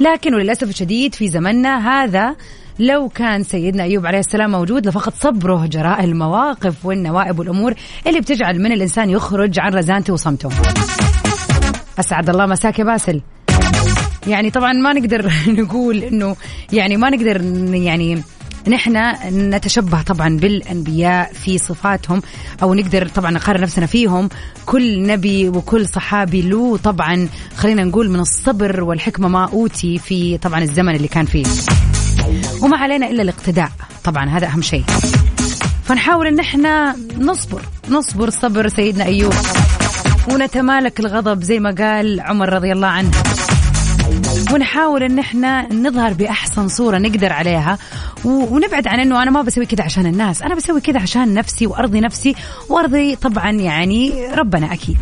لكن 0.00 0.34
وللأسف 0.34 0.68
الشديد 0.68 1.14
في 1.14 1.28
زمننا 1.28 2.02
هذا 2.02 2.36
لو 2.78 3.08
كان 3.08 3.42
سيدنا 3.42 3.82
أيوب 3.82 4.06
عليه 4.06 4.18
السلام 4.18 4.50
موجود 4.50 4.86
لفقد 4.86 5.12
صبره 5.14 5.66
جراء 5.66 6.04
المواقف 6.04 6.86
والنوائب 6.86 7.38
والأمور 7.38 7.74
اللي 8.06 8.20
بتجعل 8.20 8.58
من 8.62 8.72
الإنسان 8.72 9.10
يخرج 9.10 9.60
عن 9.60 9.74
رزانته 9.74 10.12
وصمته. 10.12 10.48
أسعد 12.00 12.30
الله 12.30 12.46
مساك 12.46 12.78
يا 12.78 12.84
باسل. 12.84 13.20
يعني 14.26 14.50
طبعا 14.50 14.72
ما 14.72 14.92
نقدر 14.92 15.32
نقول 15.58 16.02
إنه 16.02 16.36
يعني 16.72 16.96
ما 16.96 17.10
نقدر 17.10 17.42
يعني 17.74 18.22
نحن 18.68 18.96
نتشبه 19.54 20.02
طبعا 20.02 20.36
بالأنبياء 20.36 21.32
في 21.32 21.58
صفاتهم 21.58 22.22
أو 22.62 22.74
نقدر 22.74 23.08
طبعا 23.08 23.30
نقارن 23.30 23.60
نفسنا 23.60 23.86
فيهم. 23.86 24.28
كل 24.66 25.06
نبي 25.06 25.48
وكل 25.48 25.88
صحابي 25.88 26.42
له 26.42 26.76
طبعا 26.76 27.28
خلينا 27.56 27.84
نقول 27.84 28.10
من 28.10 28.20
الصبر 28.20 28.82
والحكمة 28.84 29.28
ما 29.28 29.44
أوتي 29.44 29.98
في 29.98 30.38
طبعا 30.38 30.62
الزمن 30.62 30.94
اللي 30.94 31.08
كان 31.08 31.26
فيه. 31.26 31.44
وما 32.62 32.76
علينا 32.76 33.10
إلا 33.10 33.22
الاقتداء 33.22 33.70
طبعا 34.04 34.28
هذا 34.28 34.46
أهم 34.46 34.62
شيء. 34.62 34.84
فنحاول 35.84 36.26
إن 36.26 36.40
إحنا 36.40 36.96
نصبر 37.18 37.62
نصبر 37.90 38.30
صبر 38.30 38.68
سيدنا 38.68 39.04
أيوب. 39.04 39.32
ونتمالك 40.32 41.00
الغضب 41.00 41.42
زي 41.42 41.60
ما 41.60 41.74
قال 41.78 42.20
عمر 42.20 42.52
رضي 42.52 42.72
الله 42.72 42.86
عنه. 42.88 43.10
ونحاول 44.52 45.02
إن 45.02 45.18
إحنا 45.18 45.72
نظهر 45.72 46.12
بأحسن 46.12 46.68
صورة 46.68 46.98
نقدر 46.98 47.32
عليها 47.32 47.78
ونبعد 48.24 48.86
عن 48.86 49.00
إنه 49.00 49.22
أنا 49.22 49.30
ما 49.30 49.42
بسوي 49.42 49.66
كذا 49.66 49.84
عشان 49.84 50.06
الناس. 50.06 50.42
أنا 50.42 50.54
بسوي 50.54 50.80
كذا 50.80 51.00
عشان 51.00 51.34
نفسي 51.34 51.66
وأرضي 51.66 52.00
نفسي 52.00 52.34
وأرضي 52.68 53.16
طبعا 53.16 53.50
يعني 53.50 54.26
ربنا 54.34 54.72
أكيد. 54.72 54.98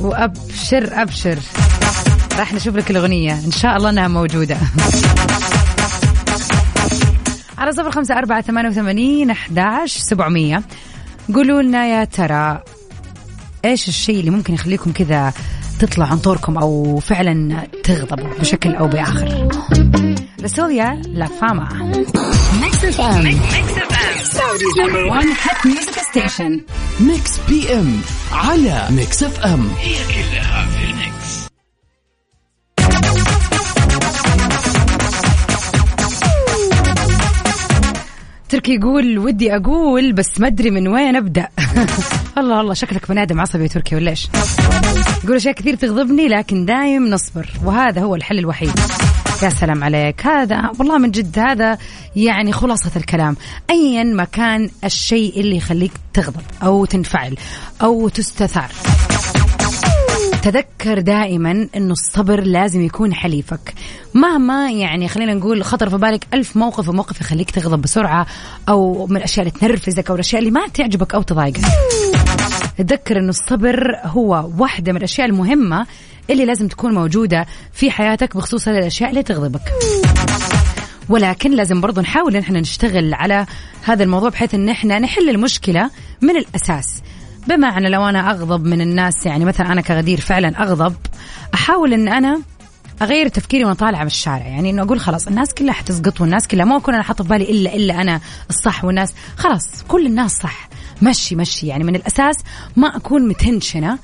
وأبشر 0.00 1.02
أبشر. 1.02 1.38
راح 2.38 2.52
نشوف 2.54 2.76
لك 2.76 2.90
الأغنية. 2.90 3.32
إن 3.46 3.50
شاء 3.50 3.76
الله 3.76 3.90
إنها 3.90 4.08
موجودة. 4.08 4.56
على 7.58 7.72
صفر 7.72 7.90
خمسة 7.90 8.18
أربعة 8.18 8.40
ثمانية 8.40 8.68
وثمانين 8.68 9.30
أحداش 9.30 9.96
سبعمية. 9.96 10.62
قولوا 11.34 11.62
لنا 11.62 11.86
يا 11.86 12.04
ترى 12.04 12.62
إيش 13.66 13.88
الشيء 13.88 14.20
اللي 14.20 14.30
ممكن 14.30 14.54
يخليكم 14.54 14.92
كذا 14.92 15.32
تطلع 15.78 16.06
عن 16.06 16.18
طوركم 16.18 16.58
أو 16.58 16.98
فعلا 17.00 17.66
تغضبوا 17.84 18.38
بشكل 18.40 18.74
أو 18.74 18.88
بآخر؟ 18.88 19.48
رسوليا 20.42 21.02
لا 21.08 21.26
فاما 21.26 21.68
Mix 22.62 22.84
FM 22.84 23.24
Mix 27.00 27.40
PM 27.48 28.00
على 28.32 28.86
Mix 28.90 29.22
FM 29.22 29.68
هي 29.80 29.94
كلها 29.94 30.66
في 30.66 30.85
تركي 38.48 38.74
يقول 38.74 39.18
ودي 39.18 39.56
أقول 39.56 40.12
بس 40.12 40.40
ما 40.40 40.46
أدري 40.46 40.70
من 40.70 40.88
وين 40.88 41.16
أبدأ. 41.16 41.48
الله 42.38 42.60
الله 42.60 42.74
شكلك 42.74 43.08
بني 43.08 43.22
آدم 43.22 43.40
عصبي 43.40 43.62
يا 43.62 43.68
تركي 43.68 43.96
ولا 43.96 44.10
إيش؟ 44.10 44.28
يقول 45.24 45.36
أشياء 45.36 45.54
كثير 45.54 45.74
تغضبني 45.74 46.28
لكن 46.28 46.64
دايم 46.64 47.06
نصبر 47.06 47.50
وهذا 47.64 48.02
هو 48.02 48.14
الحل 48.14 48.38
الوحيد. 48.38 48.70
يا 49.42 49.48
سلام 49.48 49.84
عليك. 49.84 50.26
هذا 50.26 50.70
والله 50.78 50.98
من 50.98 51.10
جد 51.10 51.38
هذا 51.38 51.78
يعني 52.16 52.52
خلاصة 52.52 52.90
الكلام. 52.96 53.36
أيا 53.70 54.04
ما 54.04 54.24
كان 54.24 54.70
الشيء 54.84 55.40
اللي 55.40 55.56
يخليك 55.56 55.92
تغضب 56.12 56.42
أو 56.62 56.84
تنفعل 56.84 57.36
أو 57.82 58.08
تستثار. 58.08 58.70
تذكر 60.42 61.00
دائما 61.00 61.68
إنه 61.76 61.92
الصبر 61.92 62.40
لازم 62.40 62.82
يكون 62.82 63.14
حليفك. 63.14 63.74
مهما 64.14 64.70
يعني 64.70 65.08
خلينا 65.08 65.34
نقول 65.34 65.64
خطر 65.64 65.90
في 65.90 65.96
بالك 65.96 66.26
ألف 66.34 66.56
موقف 66.56 66.88
وموقف 66.88 67.20
يخليك 67.20 67.50
تغضب 67.50 67.82
بسرعة 67.82 68.26
أو 68.68 69.06
من 69.06 69.16
الأشياء 69.16 69.46
اللي 69.46 69.58
تنرفزك 69.60 70.08
أو 70.08 70.14
الأشياء 70.14 70.40
اللي 70.40 70.50
ما 70.50 70.68
تعجبك 70.68 71.14
أو 71.14 71.22
تضايقك. 71.22 71.60
تذكر 72.78 73.18
إنه 73.18 73.28
الصبر 73.28 73.96
هو 74.04 74.50
واحدة 74.58 74.92
من 74.92 74.98
الأشياء 74.98 75.26
المهمة 75.26 75.86
اللي 76.30 76.44
لازم 76.44 76.68
تكون 76.68 76.94
موجودة 76.94 77.46
في 77.72 77.90
حياتك 77.90 78.36
بخصوص 78.36 78.68
الأشياء 78.68 79.10
اللي 79.10 79.22
تغضبك. 79.22 79.72
ولكن 81.08 81.50
لازم 81.50 81.80
برضو 81.80 82.00
نحاول 82.00 82.36
إن 82.36 82.42
إحنا 82.42 82.60
نشتغل 82.60 83.14
على 83.14 83.46
هذا 83.82 84.04
الموضوع 84.04 84.28
بحيث 84.28 84.54
إن 84.54 84.68
إحنا 84.68 84.98
نحل 84.98 85.30
المشكلة 85.30 85.90
من 86.22 86.36
الأساس. 86.36 87.02
بمعنى 87.48 87.88
لو 87.88 88.08
أنا 88.08 88.30
أغضب 88.30 88.64
من 88.64 88.80
الناس 88.80 89.26
يعني 89.26 89.44
مثلا 89.44 89.72
أنا 89.72 89.80
كغدير 89.80 90.20
فعلا 90.20 90.62
أغضب 90.62 90.94
أحاول 91.54 91.92
إن 91.92 92.08
أنا 92.08 92.40
أغير 93.02 93.28
تفكيري 93.28 93.64
وأنا 93.64 93.74
طالعة 93.74 94.00
من 94.00 94.06
الشارع. 94.06 94.46
يعني 94.46 94.70
إنه 94.70 94.82
أقول 94.82 95.00
خلاص 95.00 95.26
الناس 95.26 95.54
كلها 95.54 95.72
حتسقط 95.72 96.20
والناس 96.20 96.48
كلها 96.48 96.64
ما 96.64 96.76
اكون 96.76 96.94
أنا 96.94 97.02
حاطة 97.02 97.24
في 97.24 97.30
بالي 97.30 97.50
الا 97.50 97.74
إلا 97.74 98.02
أنا 98.02 98.20
الصح 98.50 98.84
والناس 98.84 99.14
خلاص 99.36 99.82
كل 99.88 100.06
الناس 100.06 100.32
صح. 100.32 100.68
مشي 101.02 101.36
مشي. 101.36 101.66
يعني 101.66 101.84
من 101.84 101.96
الأساس 101.96 102.36
ما 102.76 102.96
أكون 102.96 103.28
متنشنة. 103.28 103.98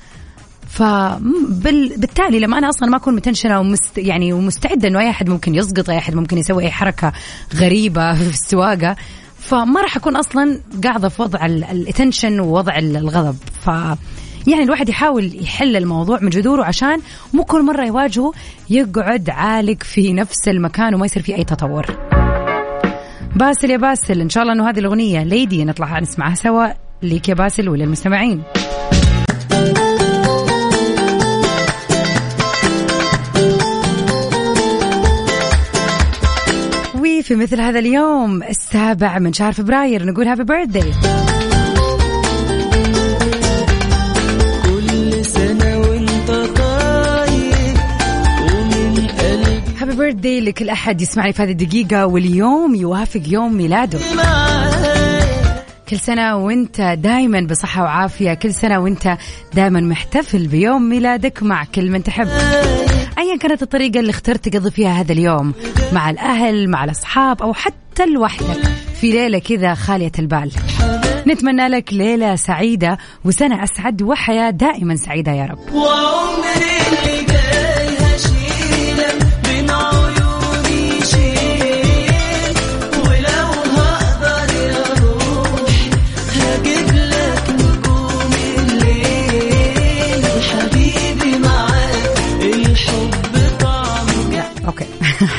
فبالتالي 0.69 2.39
لما 2.39 2.57
أنا 2.57 2.69
أصلا 2.69 2.89
ما 2.89 2.97
أكون 2.97 3.15
متنشنة 3.15 3.59
ومست 3.59 3.97
يعني 3.97 4.33
ومستعدة 4.33 4.87
إنه 4.87 4.99
أي 4.99 5.09
أحد 5.09 5.29
ممكن 5.29 5.55
يسقط 5.55 5.89
أي 5.89 5.97
أحد 5.97 6.15
ممكن 6.15 6.37
يسوي 6.37 6.63
أي 6.63 6.71
حركة 6.71 7.13
غريبة 7.55 8.13
في 8.13 8.29
السواقة 8.29 8.95
فما 9.43 9.81
راح 9.81 9.97
أكون 9.97 10.15
أصلا 10.15 10.59
قاعدة 10.83 11.09
في 11.09 11.21
وضع 11.21 11.45
الاتنشن 11.45 12.39
ووضع 12.39 12.77
ال- 12.77 12.97
الغضب. 12.97 13.35
ف 13.65 13.67
يعني 14.47 14.63
الواحد 14.63 14.89
يحاول 14.89 15.43
يحل 15.43 15.75
الموضوع 15.75 16.19
من 16.21 16.29
جذوره 16.29 16.63
عشان 16.63 16.99
مو 17.33 17.43
كل 17.43 17.63
مرة 17.65 17.85
يواجهه 17.85 18.31
يقعد 18.69 19.29
عالق 19.29 19.83
في 19.83 20.13
نفس 20.13 20.47
المكان 20.47 20.95
وما 20.95 21.05
يصير 21.05 21.23
فيه 21.23 21.35
أي 21.35 21.43
تطور. 21.43 21.85
باسل 23.35 23.69
يا 23.71 23.77
باسل 23.77 24.21
إن 24.21 24.29
شاء 24.29 24.43
الله 24.43 24.53
إنه 24.53 24.69
هذه 24.69 24.79
الأغنية 24.79 25.23
ليدي 25.23 25.65
نطلع 25.65 25.99
نسمعها 25.99 26.35
سوا. 26.35 26.67
ليك 27.03 27.29
يا 27.29 27.33
باسل 27.33 27.69
وللمستمعين. 27.69 28.43
وفي 37.23 37.35
مثل 37.35 37.61
هذا 37.61 37.79
اليوم؟ 37.79 38.43
السابع 38.43 39.19
من 39.19 39.33
شهر 39.33 39.53
فبراير. 39.53 40.05
نقول 40.05 40.27
happy 40.27 40.53
قلبي 40.53 40.93
هابي 49.79 49.95
بيرثداي 49.95 50.41
لكل 50.41 50.69
أحد 50.69 51.01
يسمعني 51.01 51.33
في 51.33 51.43
هذه 51.43 51.51
الدقيقة 51.51 52.05
واليوم 52.05 52.75
يوافق 52.75 53.21
يوم 53.27 53.53
ميلاده. 53.53 53.99
كل 55.89 55.99
سنة 55.99 56.35
وانت 56.35 56.81
دايما 56.81 57.47
بصحة 57.49 57.83
وعافية. 57.83 58.33
كل 58.33 58.53
سنة 58.53 58.79
وانت 58.79 59.17
دايما 59.53 59.79
محتفل 59.79 60.47
بيوم 60.47 60.89
ميلادك 60.89 61.43
مع 61.43 61.63
كل 61.75 61.89
من 61.89 62.03
تحب. 62.03 62.27
ايا 63.17 63.37
كانت 63.37 63.61
الطريقة 63.61 63.99
اللي 63.99 64.09
اخترت 64.09 64.49
تقضي 64.49 64.71
فيها 64.71 64.89
هذا 64.89 65.11
اليوم؟ 65.11 65.53
مع 65.91 66.09
الأهل 66.09 66.69
مع 66.69 66.83
الأصحاب 66.83 67.41
أو 67.41 67.53
حتى 67.53 68.05
لوحدك. 68.05 68.61
في 69.01 69.11
ليلة 69.11 69.39
كذا 69.39 69.73
خالية 69.73 70.11
البال. 70.19 70.51
نتمنى 71.27 71.67
لك 71.67 71.93
ليلة 71.93 72.35
سعيدة 72.35 72.97
وسنة 73.25 73.63
أسعد 73.63 74.01
وحياة 74.01 74.49
دائما 74.49 74.95
سعيدة 74.95 75.31
يا 75.31 75.45
رب. 75.45 75.73
وعمري 75.73 76.73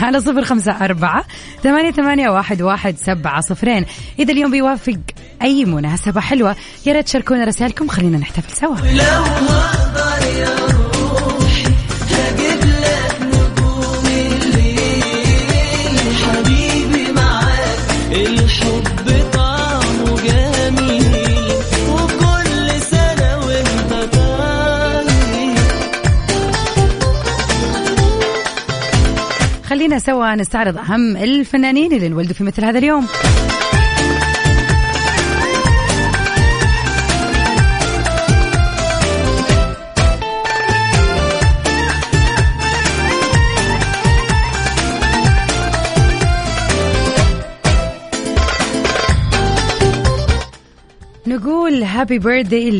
على 0.05 0.21
صفر 0.21 0.45
خمسة 0.45 0.85
أربعة 0.85 1.25
ثمانية, 1.63 1.91
ثمانية 1.91 2.29
واحد, 2.29 2.63
واحد 2.63 2.97
سبعة 2.97 3.41
صفرين. 3.41 3.87
إذا 4.19 4.33
اليوم 4.33 4.51
بيوافق 4.51 4.99
أي 5.43 5.65
مناسبة 5.65 6.21
حلوة 6.21 6.57
يا 6.87 6.93
ريت 6.93 7.05
تشاركونا 7.07 7.45
رسائلكم. 7.45 7.89
خلينا 7.89 8.19
نحتفل 8.19 8.57
سوا. 8.57 8.77
خلينا 29.85 29.99
سوا 29.99 30.35
نستعرض 30.35 30.79
أهم 30.79 31.17
الفنانين 31.17 31.93
اللي 31.93 32.07
انولدوا 32.07 32.35
في 32.35 32.45
مثل 32.45 32.65
هذا 32.65 32.79
اليوم. 32.79 33.07
نقول 51.27 51.83
happy 51.83 52.19
birthday 52.19 52.71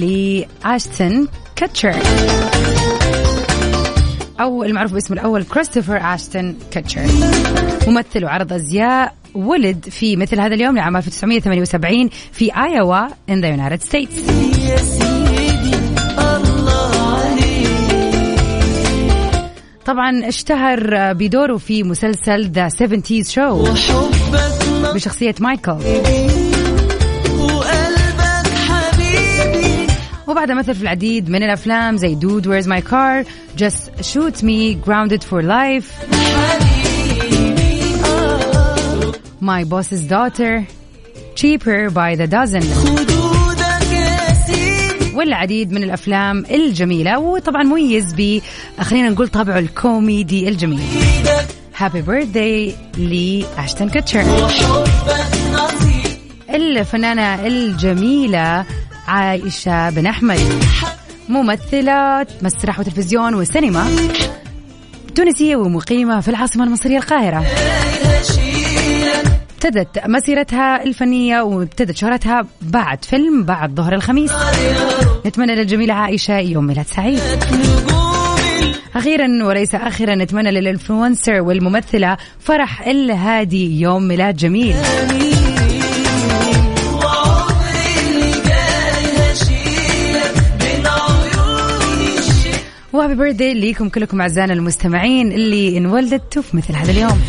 لأشتن 0.65 1.29
كاتشر. 1.57 1.95
أو 4.41 4.65
المعروف 4.65 4.93
باسمه 4.93 5.17
الأول 5.17 5.45
كريستوفر 5.45 5.97
أشتن 5.97 6.55
كاتشر 6.71 7.07
ممثل 7.87 8.25
وعرض 8.25 8.53
أزياء 8.53 9.15
ولد 9.35 9.85
في 9.91 10.17
مثل 10.17 10.41
هذا 10.41 10.55
اليوم 10.55 10.77
لعام 10.77 10.97
1978 10.97 12.09
في 12.33 12.51
آيوا 12.57 13.09
in 13.09 13.41
the 13.43 13.59
United 13.59 13.83
States. 13.89 14.31
طبعا 19.87 20.29
اشتهر 20.29 21.13
بدوره 21.13 21.57
في 21.57 21.83
مسلسل 21.83 22.51
That 22.51 22.69
70s 22.69 23.29
Show 23.29 23.65
بشخصية 24.95 25.35
مايكل 25.41 25.79
وبعدها 30.29 30.55
مثل 30.55 30.75
في 30.75 30.83
العديد 30.83 31.29
من 31.31 31.43
الأفلام 31.43 31.97
زي 31.97 32.15
Dude 32.15 32.47
Where's 32.47 32.69
My 32.69 32.81
Car 32.81 33.25
Just 33.57 34.05
Shoot 34.13 34.37
Me 34.43 34.75
Grounded 34.87 35.23
for 35.25 35.43
Life 35.43 35.89
My 39.41 39.63
Boss's 39.65 40.05
Daughter 40.09 40.67
Cheaper 41.37 41.91
by 41.91 42.15
the 42.17 42.27
Dozen. 42.27 42.65
والعديد 45.15 45.73
من 45.73 45.83
الأفلام 45.83 46.45
الجميلة 46.51 47.19
وطبعا 47.19 47.63
مميز 47.63 48.15
ب 48.19 48.41
خلينا 48.81 49.09
نقول 49.09 49.29
طابعه 49.29 49.59
الكوميدي 49.59 50.49
الجميل. 50.49 50.81
happy 51.77 52.03
birthday 52.03 52.75
لاشتن 52.99 53.89
كاتشر 53.89 54.21
وحبك 54.45 55.27
نصيب 55.53 56.17
عائشة 59.09 59.91
بن 59.91 60.07
أحمد. 60.07 60.41
ممثلة 61.29 62.27
مسرح 62.43 62.81
وتلفزيون 62.81 63.35
وسينما 63.35 63.87
تونسية 65.15 65.57
ومقيمة 65.57 66.21
في 66.21 66.29
العاصمة 66.29 66.65
المصرية 66.65 66.99
القاهرة. 66.99 67.47
ابتدت 69.55 70.07
مسيرتها 70.07 70.83
الفنية 70.83 71.41
وابتدت 71.41 71.97
شهرتها 71.97 72.47
بعد 72.63 73.05
فيلم 73.05 73.43
بعد 73.45 73.75
ظهر 73.75 73.95
الخميس. 73.95 74.33
نتمنى 75.27 75.55
للجميلة 75.55 75.95
عائشة 75.95 76.39
يوم 76.39 76.67
ميلاد 76.67 76.87
سعيد. 76.87 77.21
أخيرا 78.97 79.45
وليس 79.45 79.75
آخرا 79.75 80.15
نتمنى 80.15 80.51
للإنفلونسر 80.51 81.41
والممثلة 81.41 82.17
فرح 82.41 82.87
الهادي 82.87 83.81
يوم 83.81 84.09
ميلاد 84.09 84.37
جميل. 84.37 84.77
وهابي 92.95 93.15
بيرثدي 93.15 93.55
ليكم 93.55 93.89
كلكم 93.89 94.21
أعزائنا 94.21 94.53
المستمعين 94.53 95.33
اللي 95.33 95.79
انولدتوا 95.79 96.43
في 96.43 96.57
مثل 96.57 96.75
هذا 96.75 96.91
اليوم. 96.91 97.21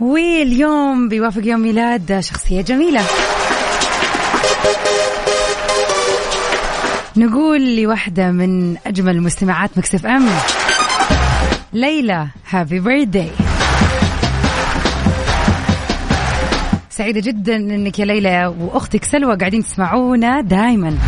واليوم 0.00 1.08
بيوافق 1.08 1.42
يوم 1.44 1.60
ميلاد 1.60 2.20
شخصية 2.20 2.60
جميلة. 2.60 3.02
نقول 7.16 7.76
لواحدة 7.82 8.30
من 8.30 8.76
أجمل 8.86 9.20
مستمعات 9.20 9.70
مكسف 9.78 10.06
أم. 10.06 10.28
ليلى 11.72 12.26
هابي 12.50 12.80
بيرثدي 12.80 13.28
سعيدة 16.90 17.20
جدا 17.20 17.56
إنك 17.56 17.98
يا 17.98 18.04
ليلى 18.04 18.54
وأختك 18.60 19.04
سلوى 19.04 19.36
قاعدين 19.36 19.62
تسمعونا 19.62 20.40
دائما 20.40 20.98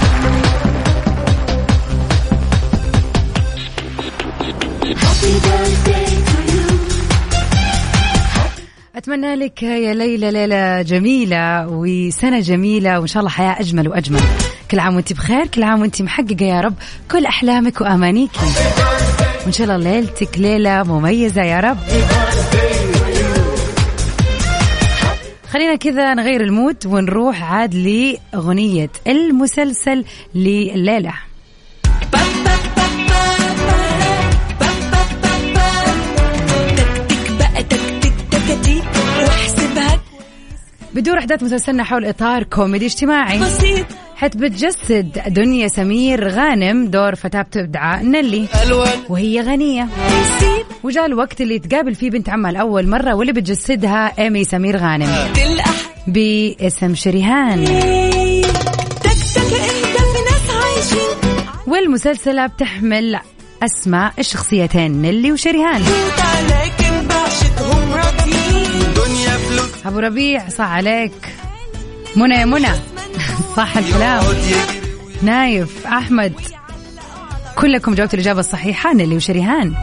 أتمنى 8.97 9.35
لك 9.35 9.62
يا 9.62 9.95
ليلى 9.95 10.31
ليلة 10.31 10.83
جميلة 10.83 11.69
وسنة 11.69 12.40
جميلة 12.40 12.99
وإن 12.99 13.07
شاء 13.07 13.21
الله 13.21 13.31
حياة 13.31 13.61
أجمل 13.61 13.88
وأجمل. 13.88 14.21
كل 14.70 14.79
عام 14.79 14.94
وأنت 14.94 15.12
بخير 15.12 15.46
كل 15.46 15.62
عام 15.62 15.81
وأنت 15.81 16.02
محققة 16.02 16.44
يا 16.44 16.61
رب. 16.61 16.74
كل 17.11 17.26
أحلامك 17.26 17.81
وأمانيك. 17.81 18.31
وإن 19.44 19.52
شاء 19.52 19.64
الله 19.64 19.76
ليلتك 19.76 20.38
ليلة 20.38 20.83
مميزة 20.83 21.42
يا 21.42 21.61
رب. 21.61 21.79
خلينا 25.50 25.76
كذا 25.76 26.14
نغير 26.14 26.40
المود 26.40 26.87
ونروح 26.87 27.42
عاد 27.42 27.74
لأغنية 27.74 28.90
المسلسل 29.07 30.05
لليلة. 30.35 31.12
بدور 40.94 41.18
أحداث 41.18 41.42
مسلسلنا 41.42 41.85
حول 41.85 42.05
إطار 42.05 42.42
كوميدي 42.42 42.87
اجتماعي. 42.87 43.38
بسيط 43.38 43.87
حيث 44.16 44.37
بتجسد 44.37 45.22
دنيا 45.26 45.68
سمير 45.68 46.29
غانم 46.29 46.87
دور 46.87 47.14
فتاة 47.14 47.42
بتدعى 47.42 48.02
نيلي 48.02 48.46
وهي 49.09 49.40
غنية. 49.40 49.88
وجاء 50.83 51.07
الوقت 51.07 51.40
اللي 51.40 51.59
تقابل 51.59 51.94
فيه 51.94 52.11
بنت 52.11 52.29
عمها 52.29 52.52
لأول 52.52 52.88
مرة 52.88 53.14
واللي 53.14 53.33
بتجسدها 53.33 54.12
إيمي 54.18 54.44
سمير 54.44 54.76
غانم. 54.76 55.09
باسم 56.07 56.94
شريهان. 56.94 57.64
والمسلسلة 61.66 62.46
بتحمل 62.46 63.18
أسماء 63.62 64.12
الشخصيتين 64.18 65.02
نيلي 65.02 65.33
وشريهان. 65.33 65.83
أبو 69.87 69.98
ربيع 69.98 70.48
صح 70.48 70.70
عليك. 70.70 71.12
منى 72.16 72.35
يا 72.35 72.44
منى. 72.44 72.95
صح 73.57 73.77
الكلام. 73.77 74.25
نايف 75.22 75.87
أحمد 75.87 76.33
كلكم 77.57 77.94
جاوبتوا 77.94 78.18
الإجابة 78.18 78.40
الصحيحة 78.40 78.94
نيلي 78.94 79.16
وشريهان. 79.16 79.75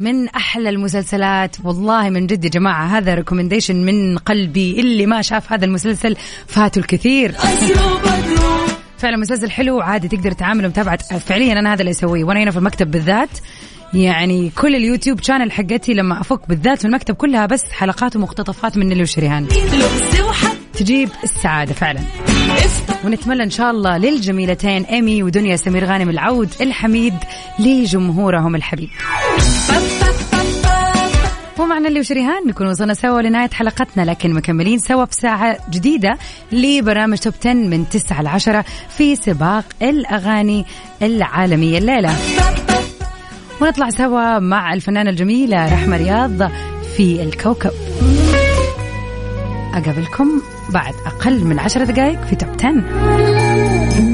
من 0.00 0.28
أحلى 0.28 0.68
المسلسلات 0.68 1.56
والله 1.64 2.10
من 2.10 2.26
جد 2.26 2.44
يا 2.44 2.50
جماعة 2.50 2.86
هذا 2.86 3.14
recommendation 3.14 3.84
من 3.84 4.18
قلبي 4.18 4.80
اللي 4.80 5.06
ما 5.06 5.22
شاف 5.22 5.52
هذا 5.52 5.64
المسلسل 5.64 6.16
فاتوا 6.46 6.82
الكثير. 6.82 7.32
فعلا 8.98 9.16
مسلسل 9.16 9.50
حلو 9.50 9.80
عادي 9.80 10.08
تقدر 10.08 10.32
تعامل 10.32 10.66
ومتابعة 10.66 11.18
فعليا 11.18 11.52
أنا 11.52 11.72
هذا 11.72 11.80
اللي 11.80 11.90
أسويه. 11.90 12.24
وأنا 12.24 12.42
هنا 12.42 12.50
في 12.50 12.56
المكتب 12.56 12.90
بالذات. 12.90 13.30
يعني 13.94 14.50
كل 14.56 14.76
اليوتيوب 14.76 15.22
channel 15.22 15.52
حقتي 15.52 15.94
لما 15.94 16.20
أفك 16.20 16.48
بالذات 16.48 16.78
في 16.78 16.84
المكتب 16.84 17.14
كلها 17.14 17.46
بس 17.46 17.62
حلقات 17.72 18.16
ومقتطفات 18.16 18.76
من 18.76 18.88
نيلي 18.88 19.02
وشريهان. 19.02 19.46
تجيب 20.78 21.08
السعادة 21.24 21.74
فعلا. 21.74 22.00
ونتمنى 23.04 23.42
إن 23.42 23.50
شاء 23.50 23.70
الله 23.70 23.96
للجميلتين 23.96 24.84
إيمي 24.84 25.22
ودنيا 25.22 25.56
سمير 25.56 25.84
غانم 25.84 26.10
العود 26.10 26.54
الحميد 26.60 27.14
لجمهورهم 27.58 28.54
الحبيب. 28.54 28.88
ومع 31.58 31.88
نيلي 31.88 32.00
وشريهان؟ 32.00 32.46
نكون 32.46 32.66
وصلنا 32.66 32.94
سوا 32.94 33.22
لنهاية 33.22 33.50
حلقتنا 33.50 34.02
لكن 34.02 34.34
مكملين 34.34 34.78
سوا 34.78 35.04
في 35.04 35.14
ساعة 35.14 35.58
جديدة 35.70 36.18
لبرامج 36.52 37.18
top 37.18 37.34
10 37.40 37.52
من 37.52 37.88
9 37.88 38.22
ل 38.22 38.26
10 38.26 38.64
في 38.96 39.16
سباق 39.16 39.64
الأغاني 39.82 40.64
العالمية 41.02 41.78
الليلة. 41.78 42.16
ونطلع 43.60 43.90
سوا 43.90 44.38
مع 44.38 44.74
الفنانة 44.74 45.10
الجميلة 45.10 45.66
رحمة 45.74 45.96
رياض 45.96 46.50
في 46.96 47.22
الكوكب. 47.22 47.70
أقابلكم 49.74 50.42
بعد 50.70 50.94
أقل 51.06 51.44
من 51.44 51.58
10 51.58 51.84
دقائق 51.84 52.24
في 52.24 52.36
توب 52.36 52.48
10 52.60 54.13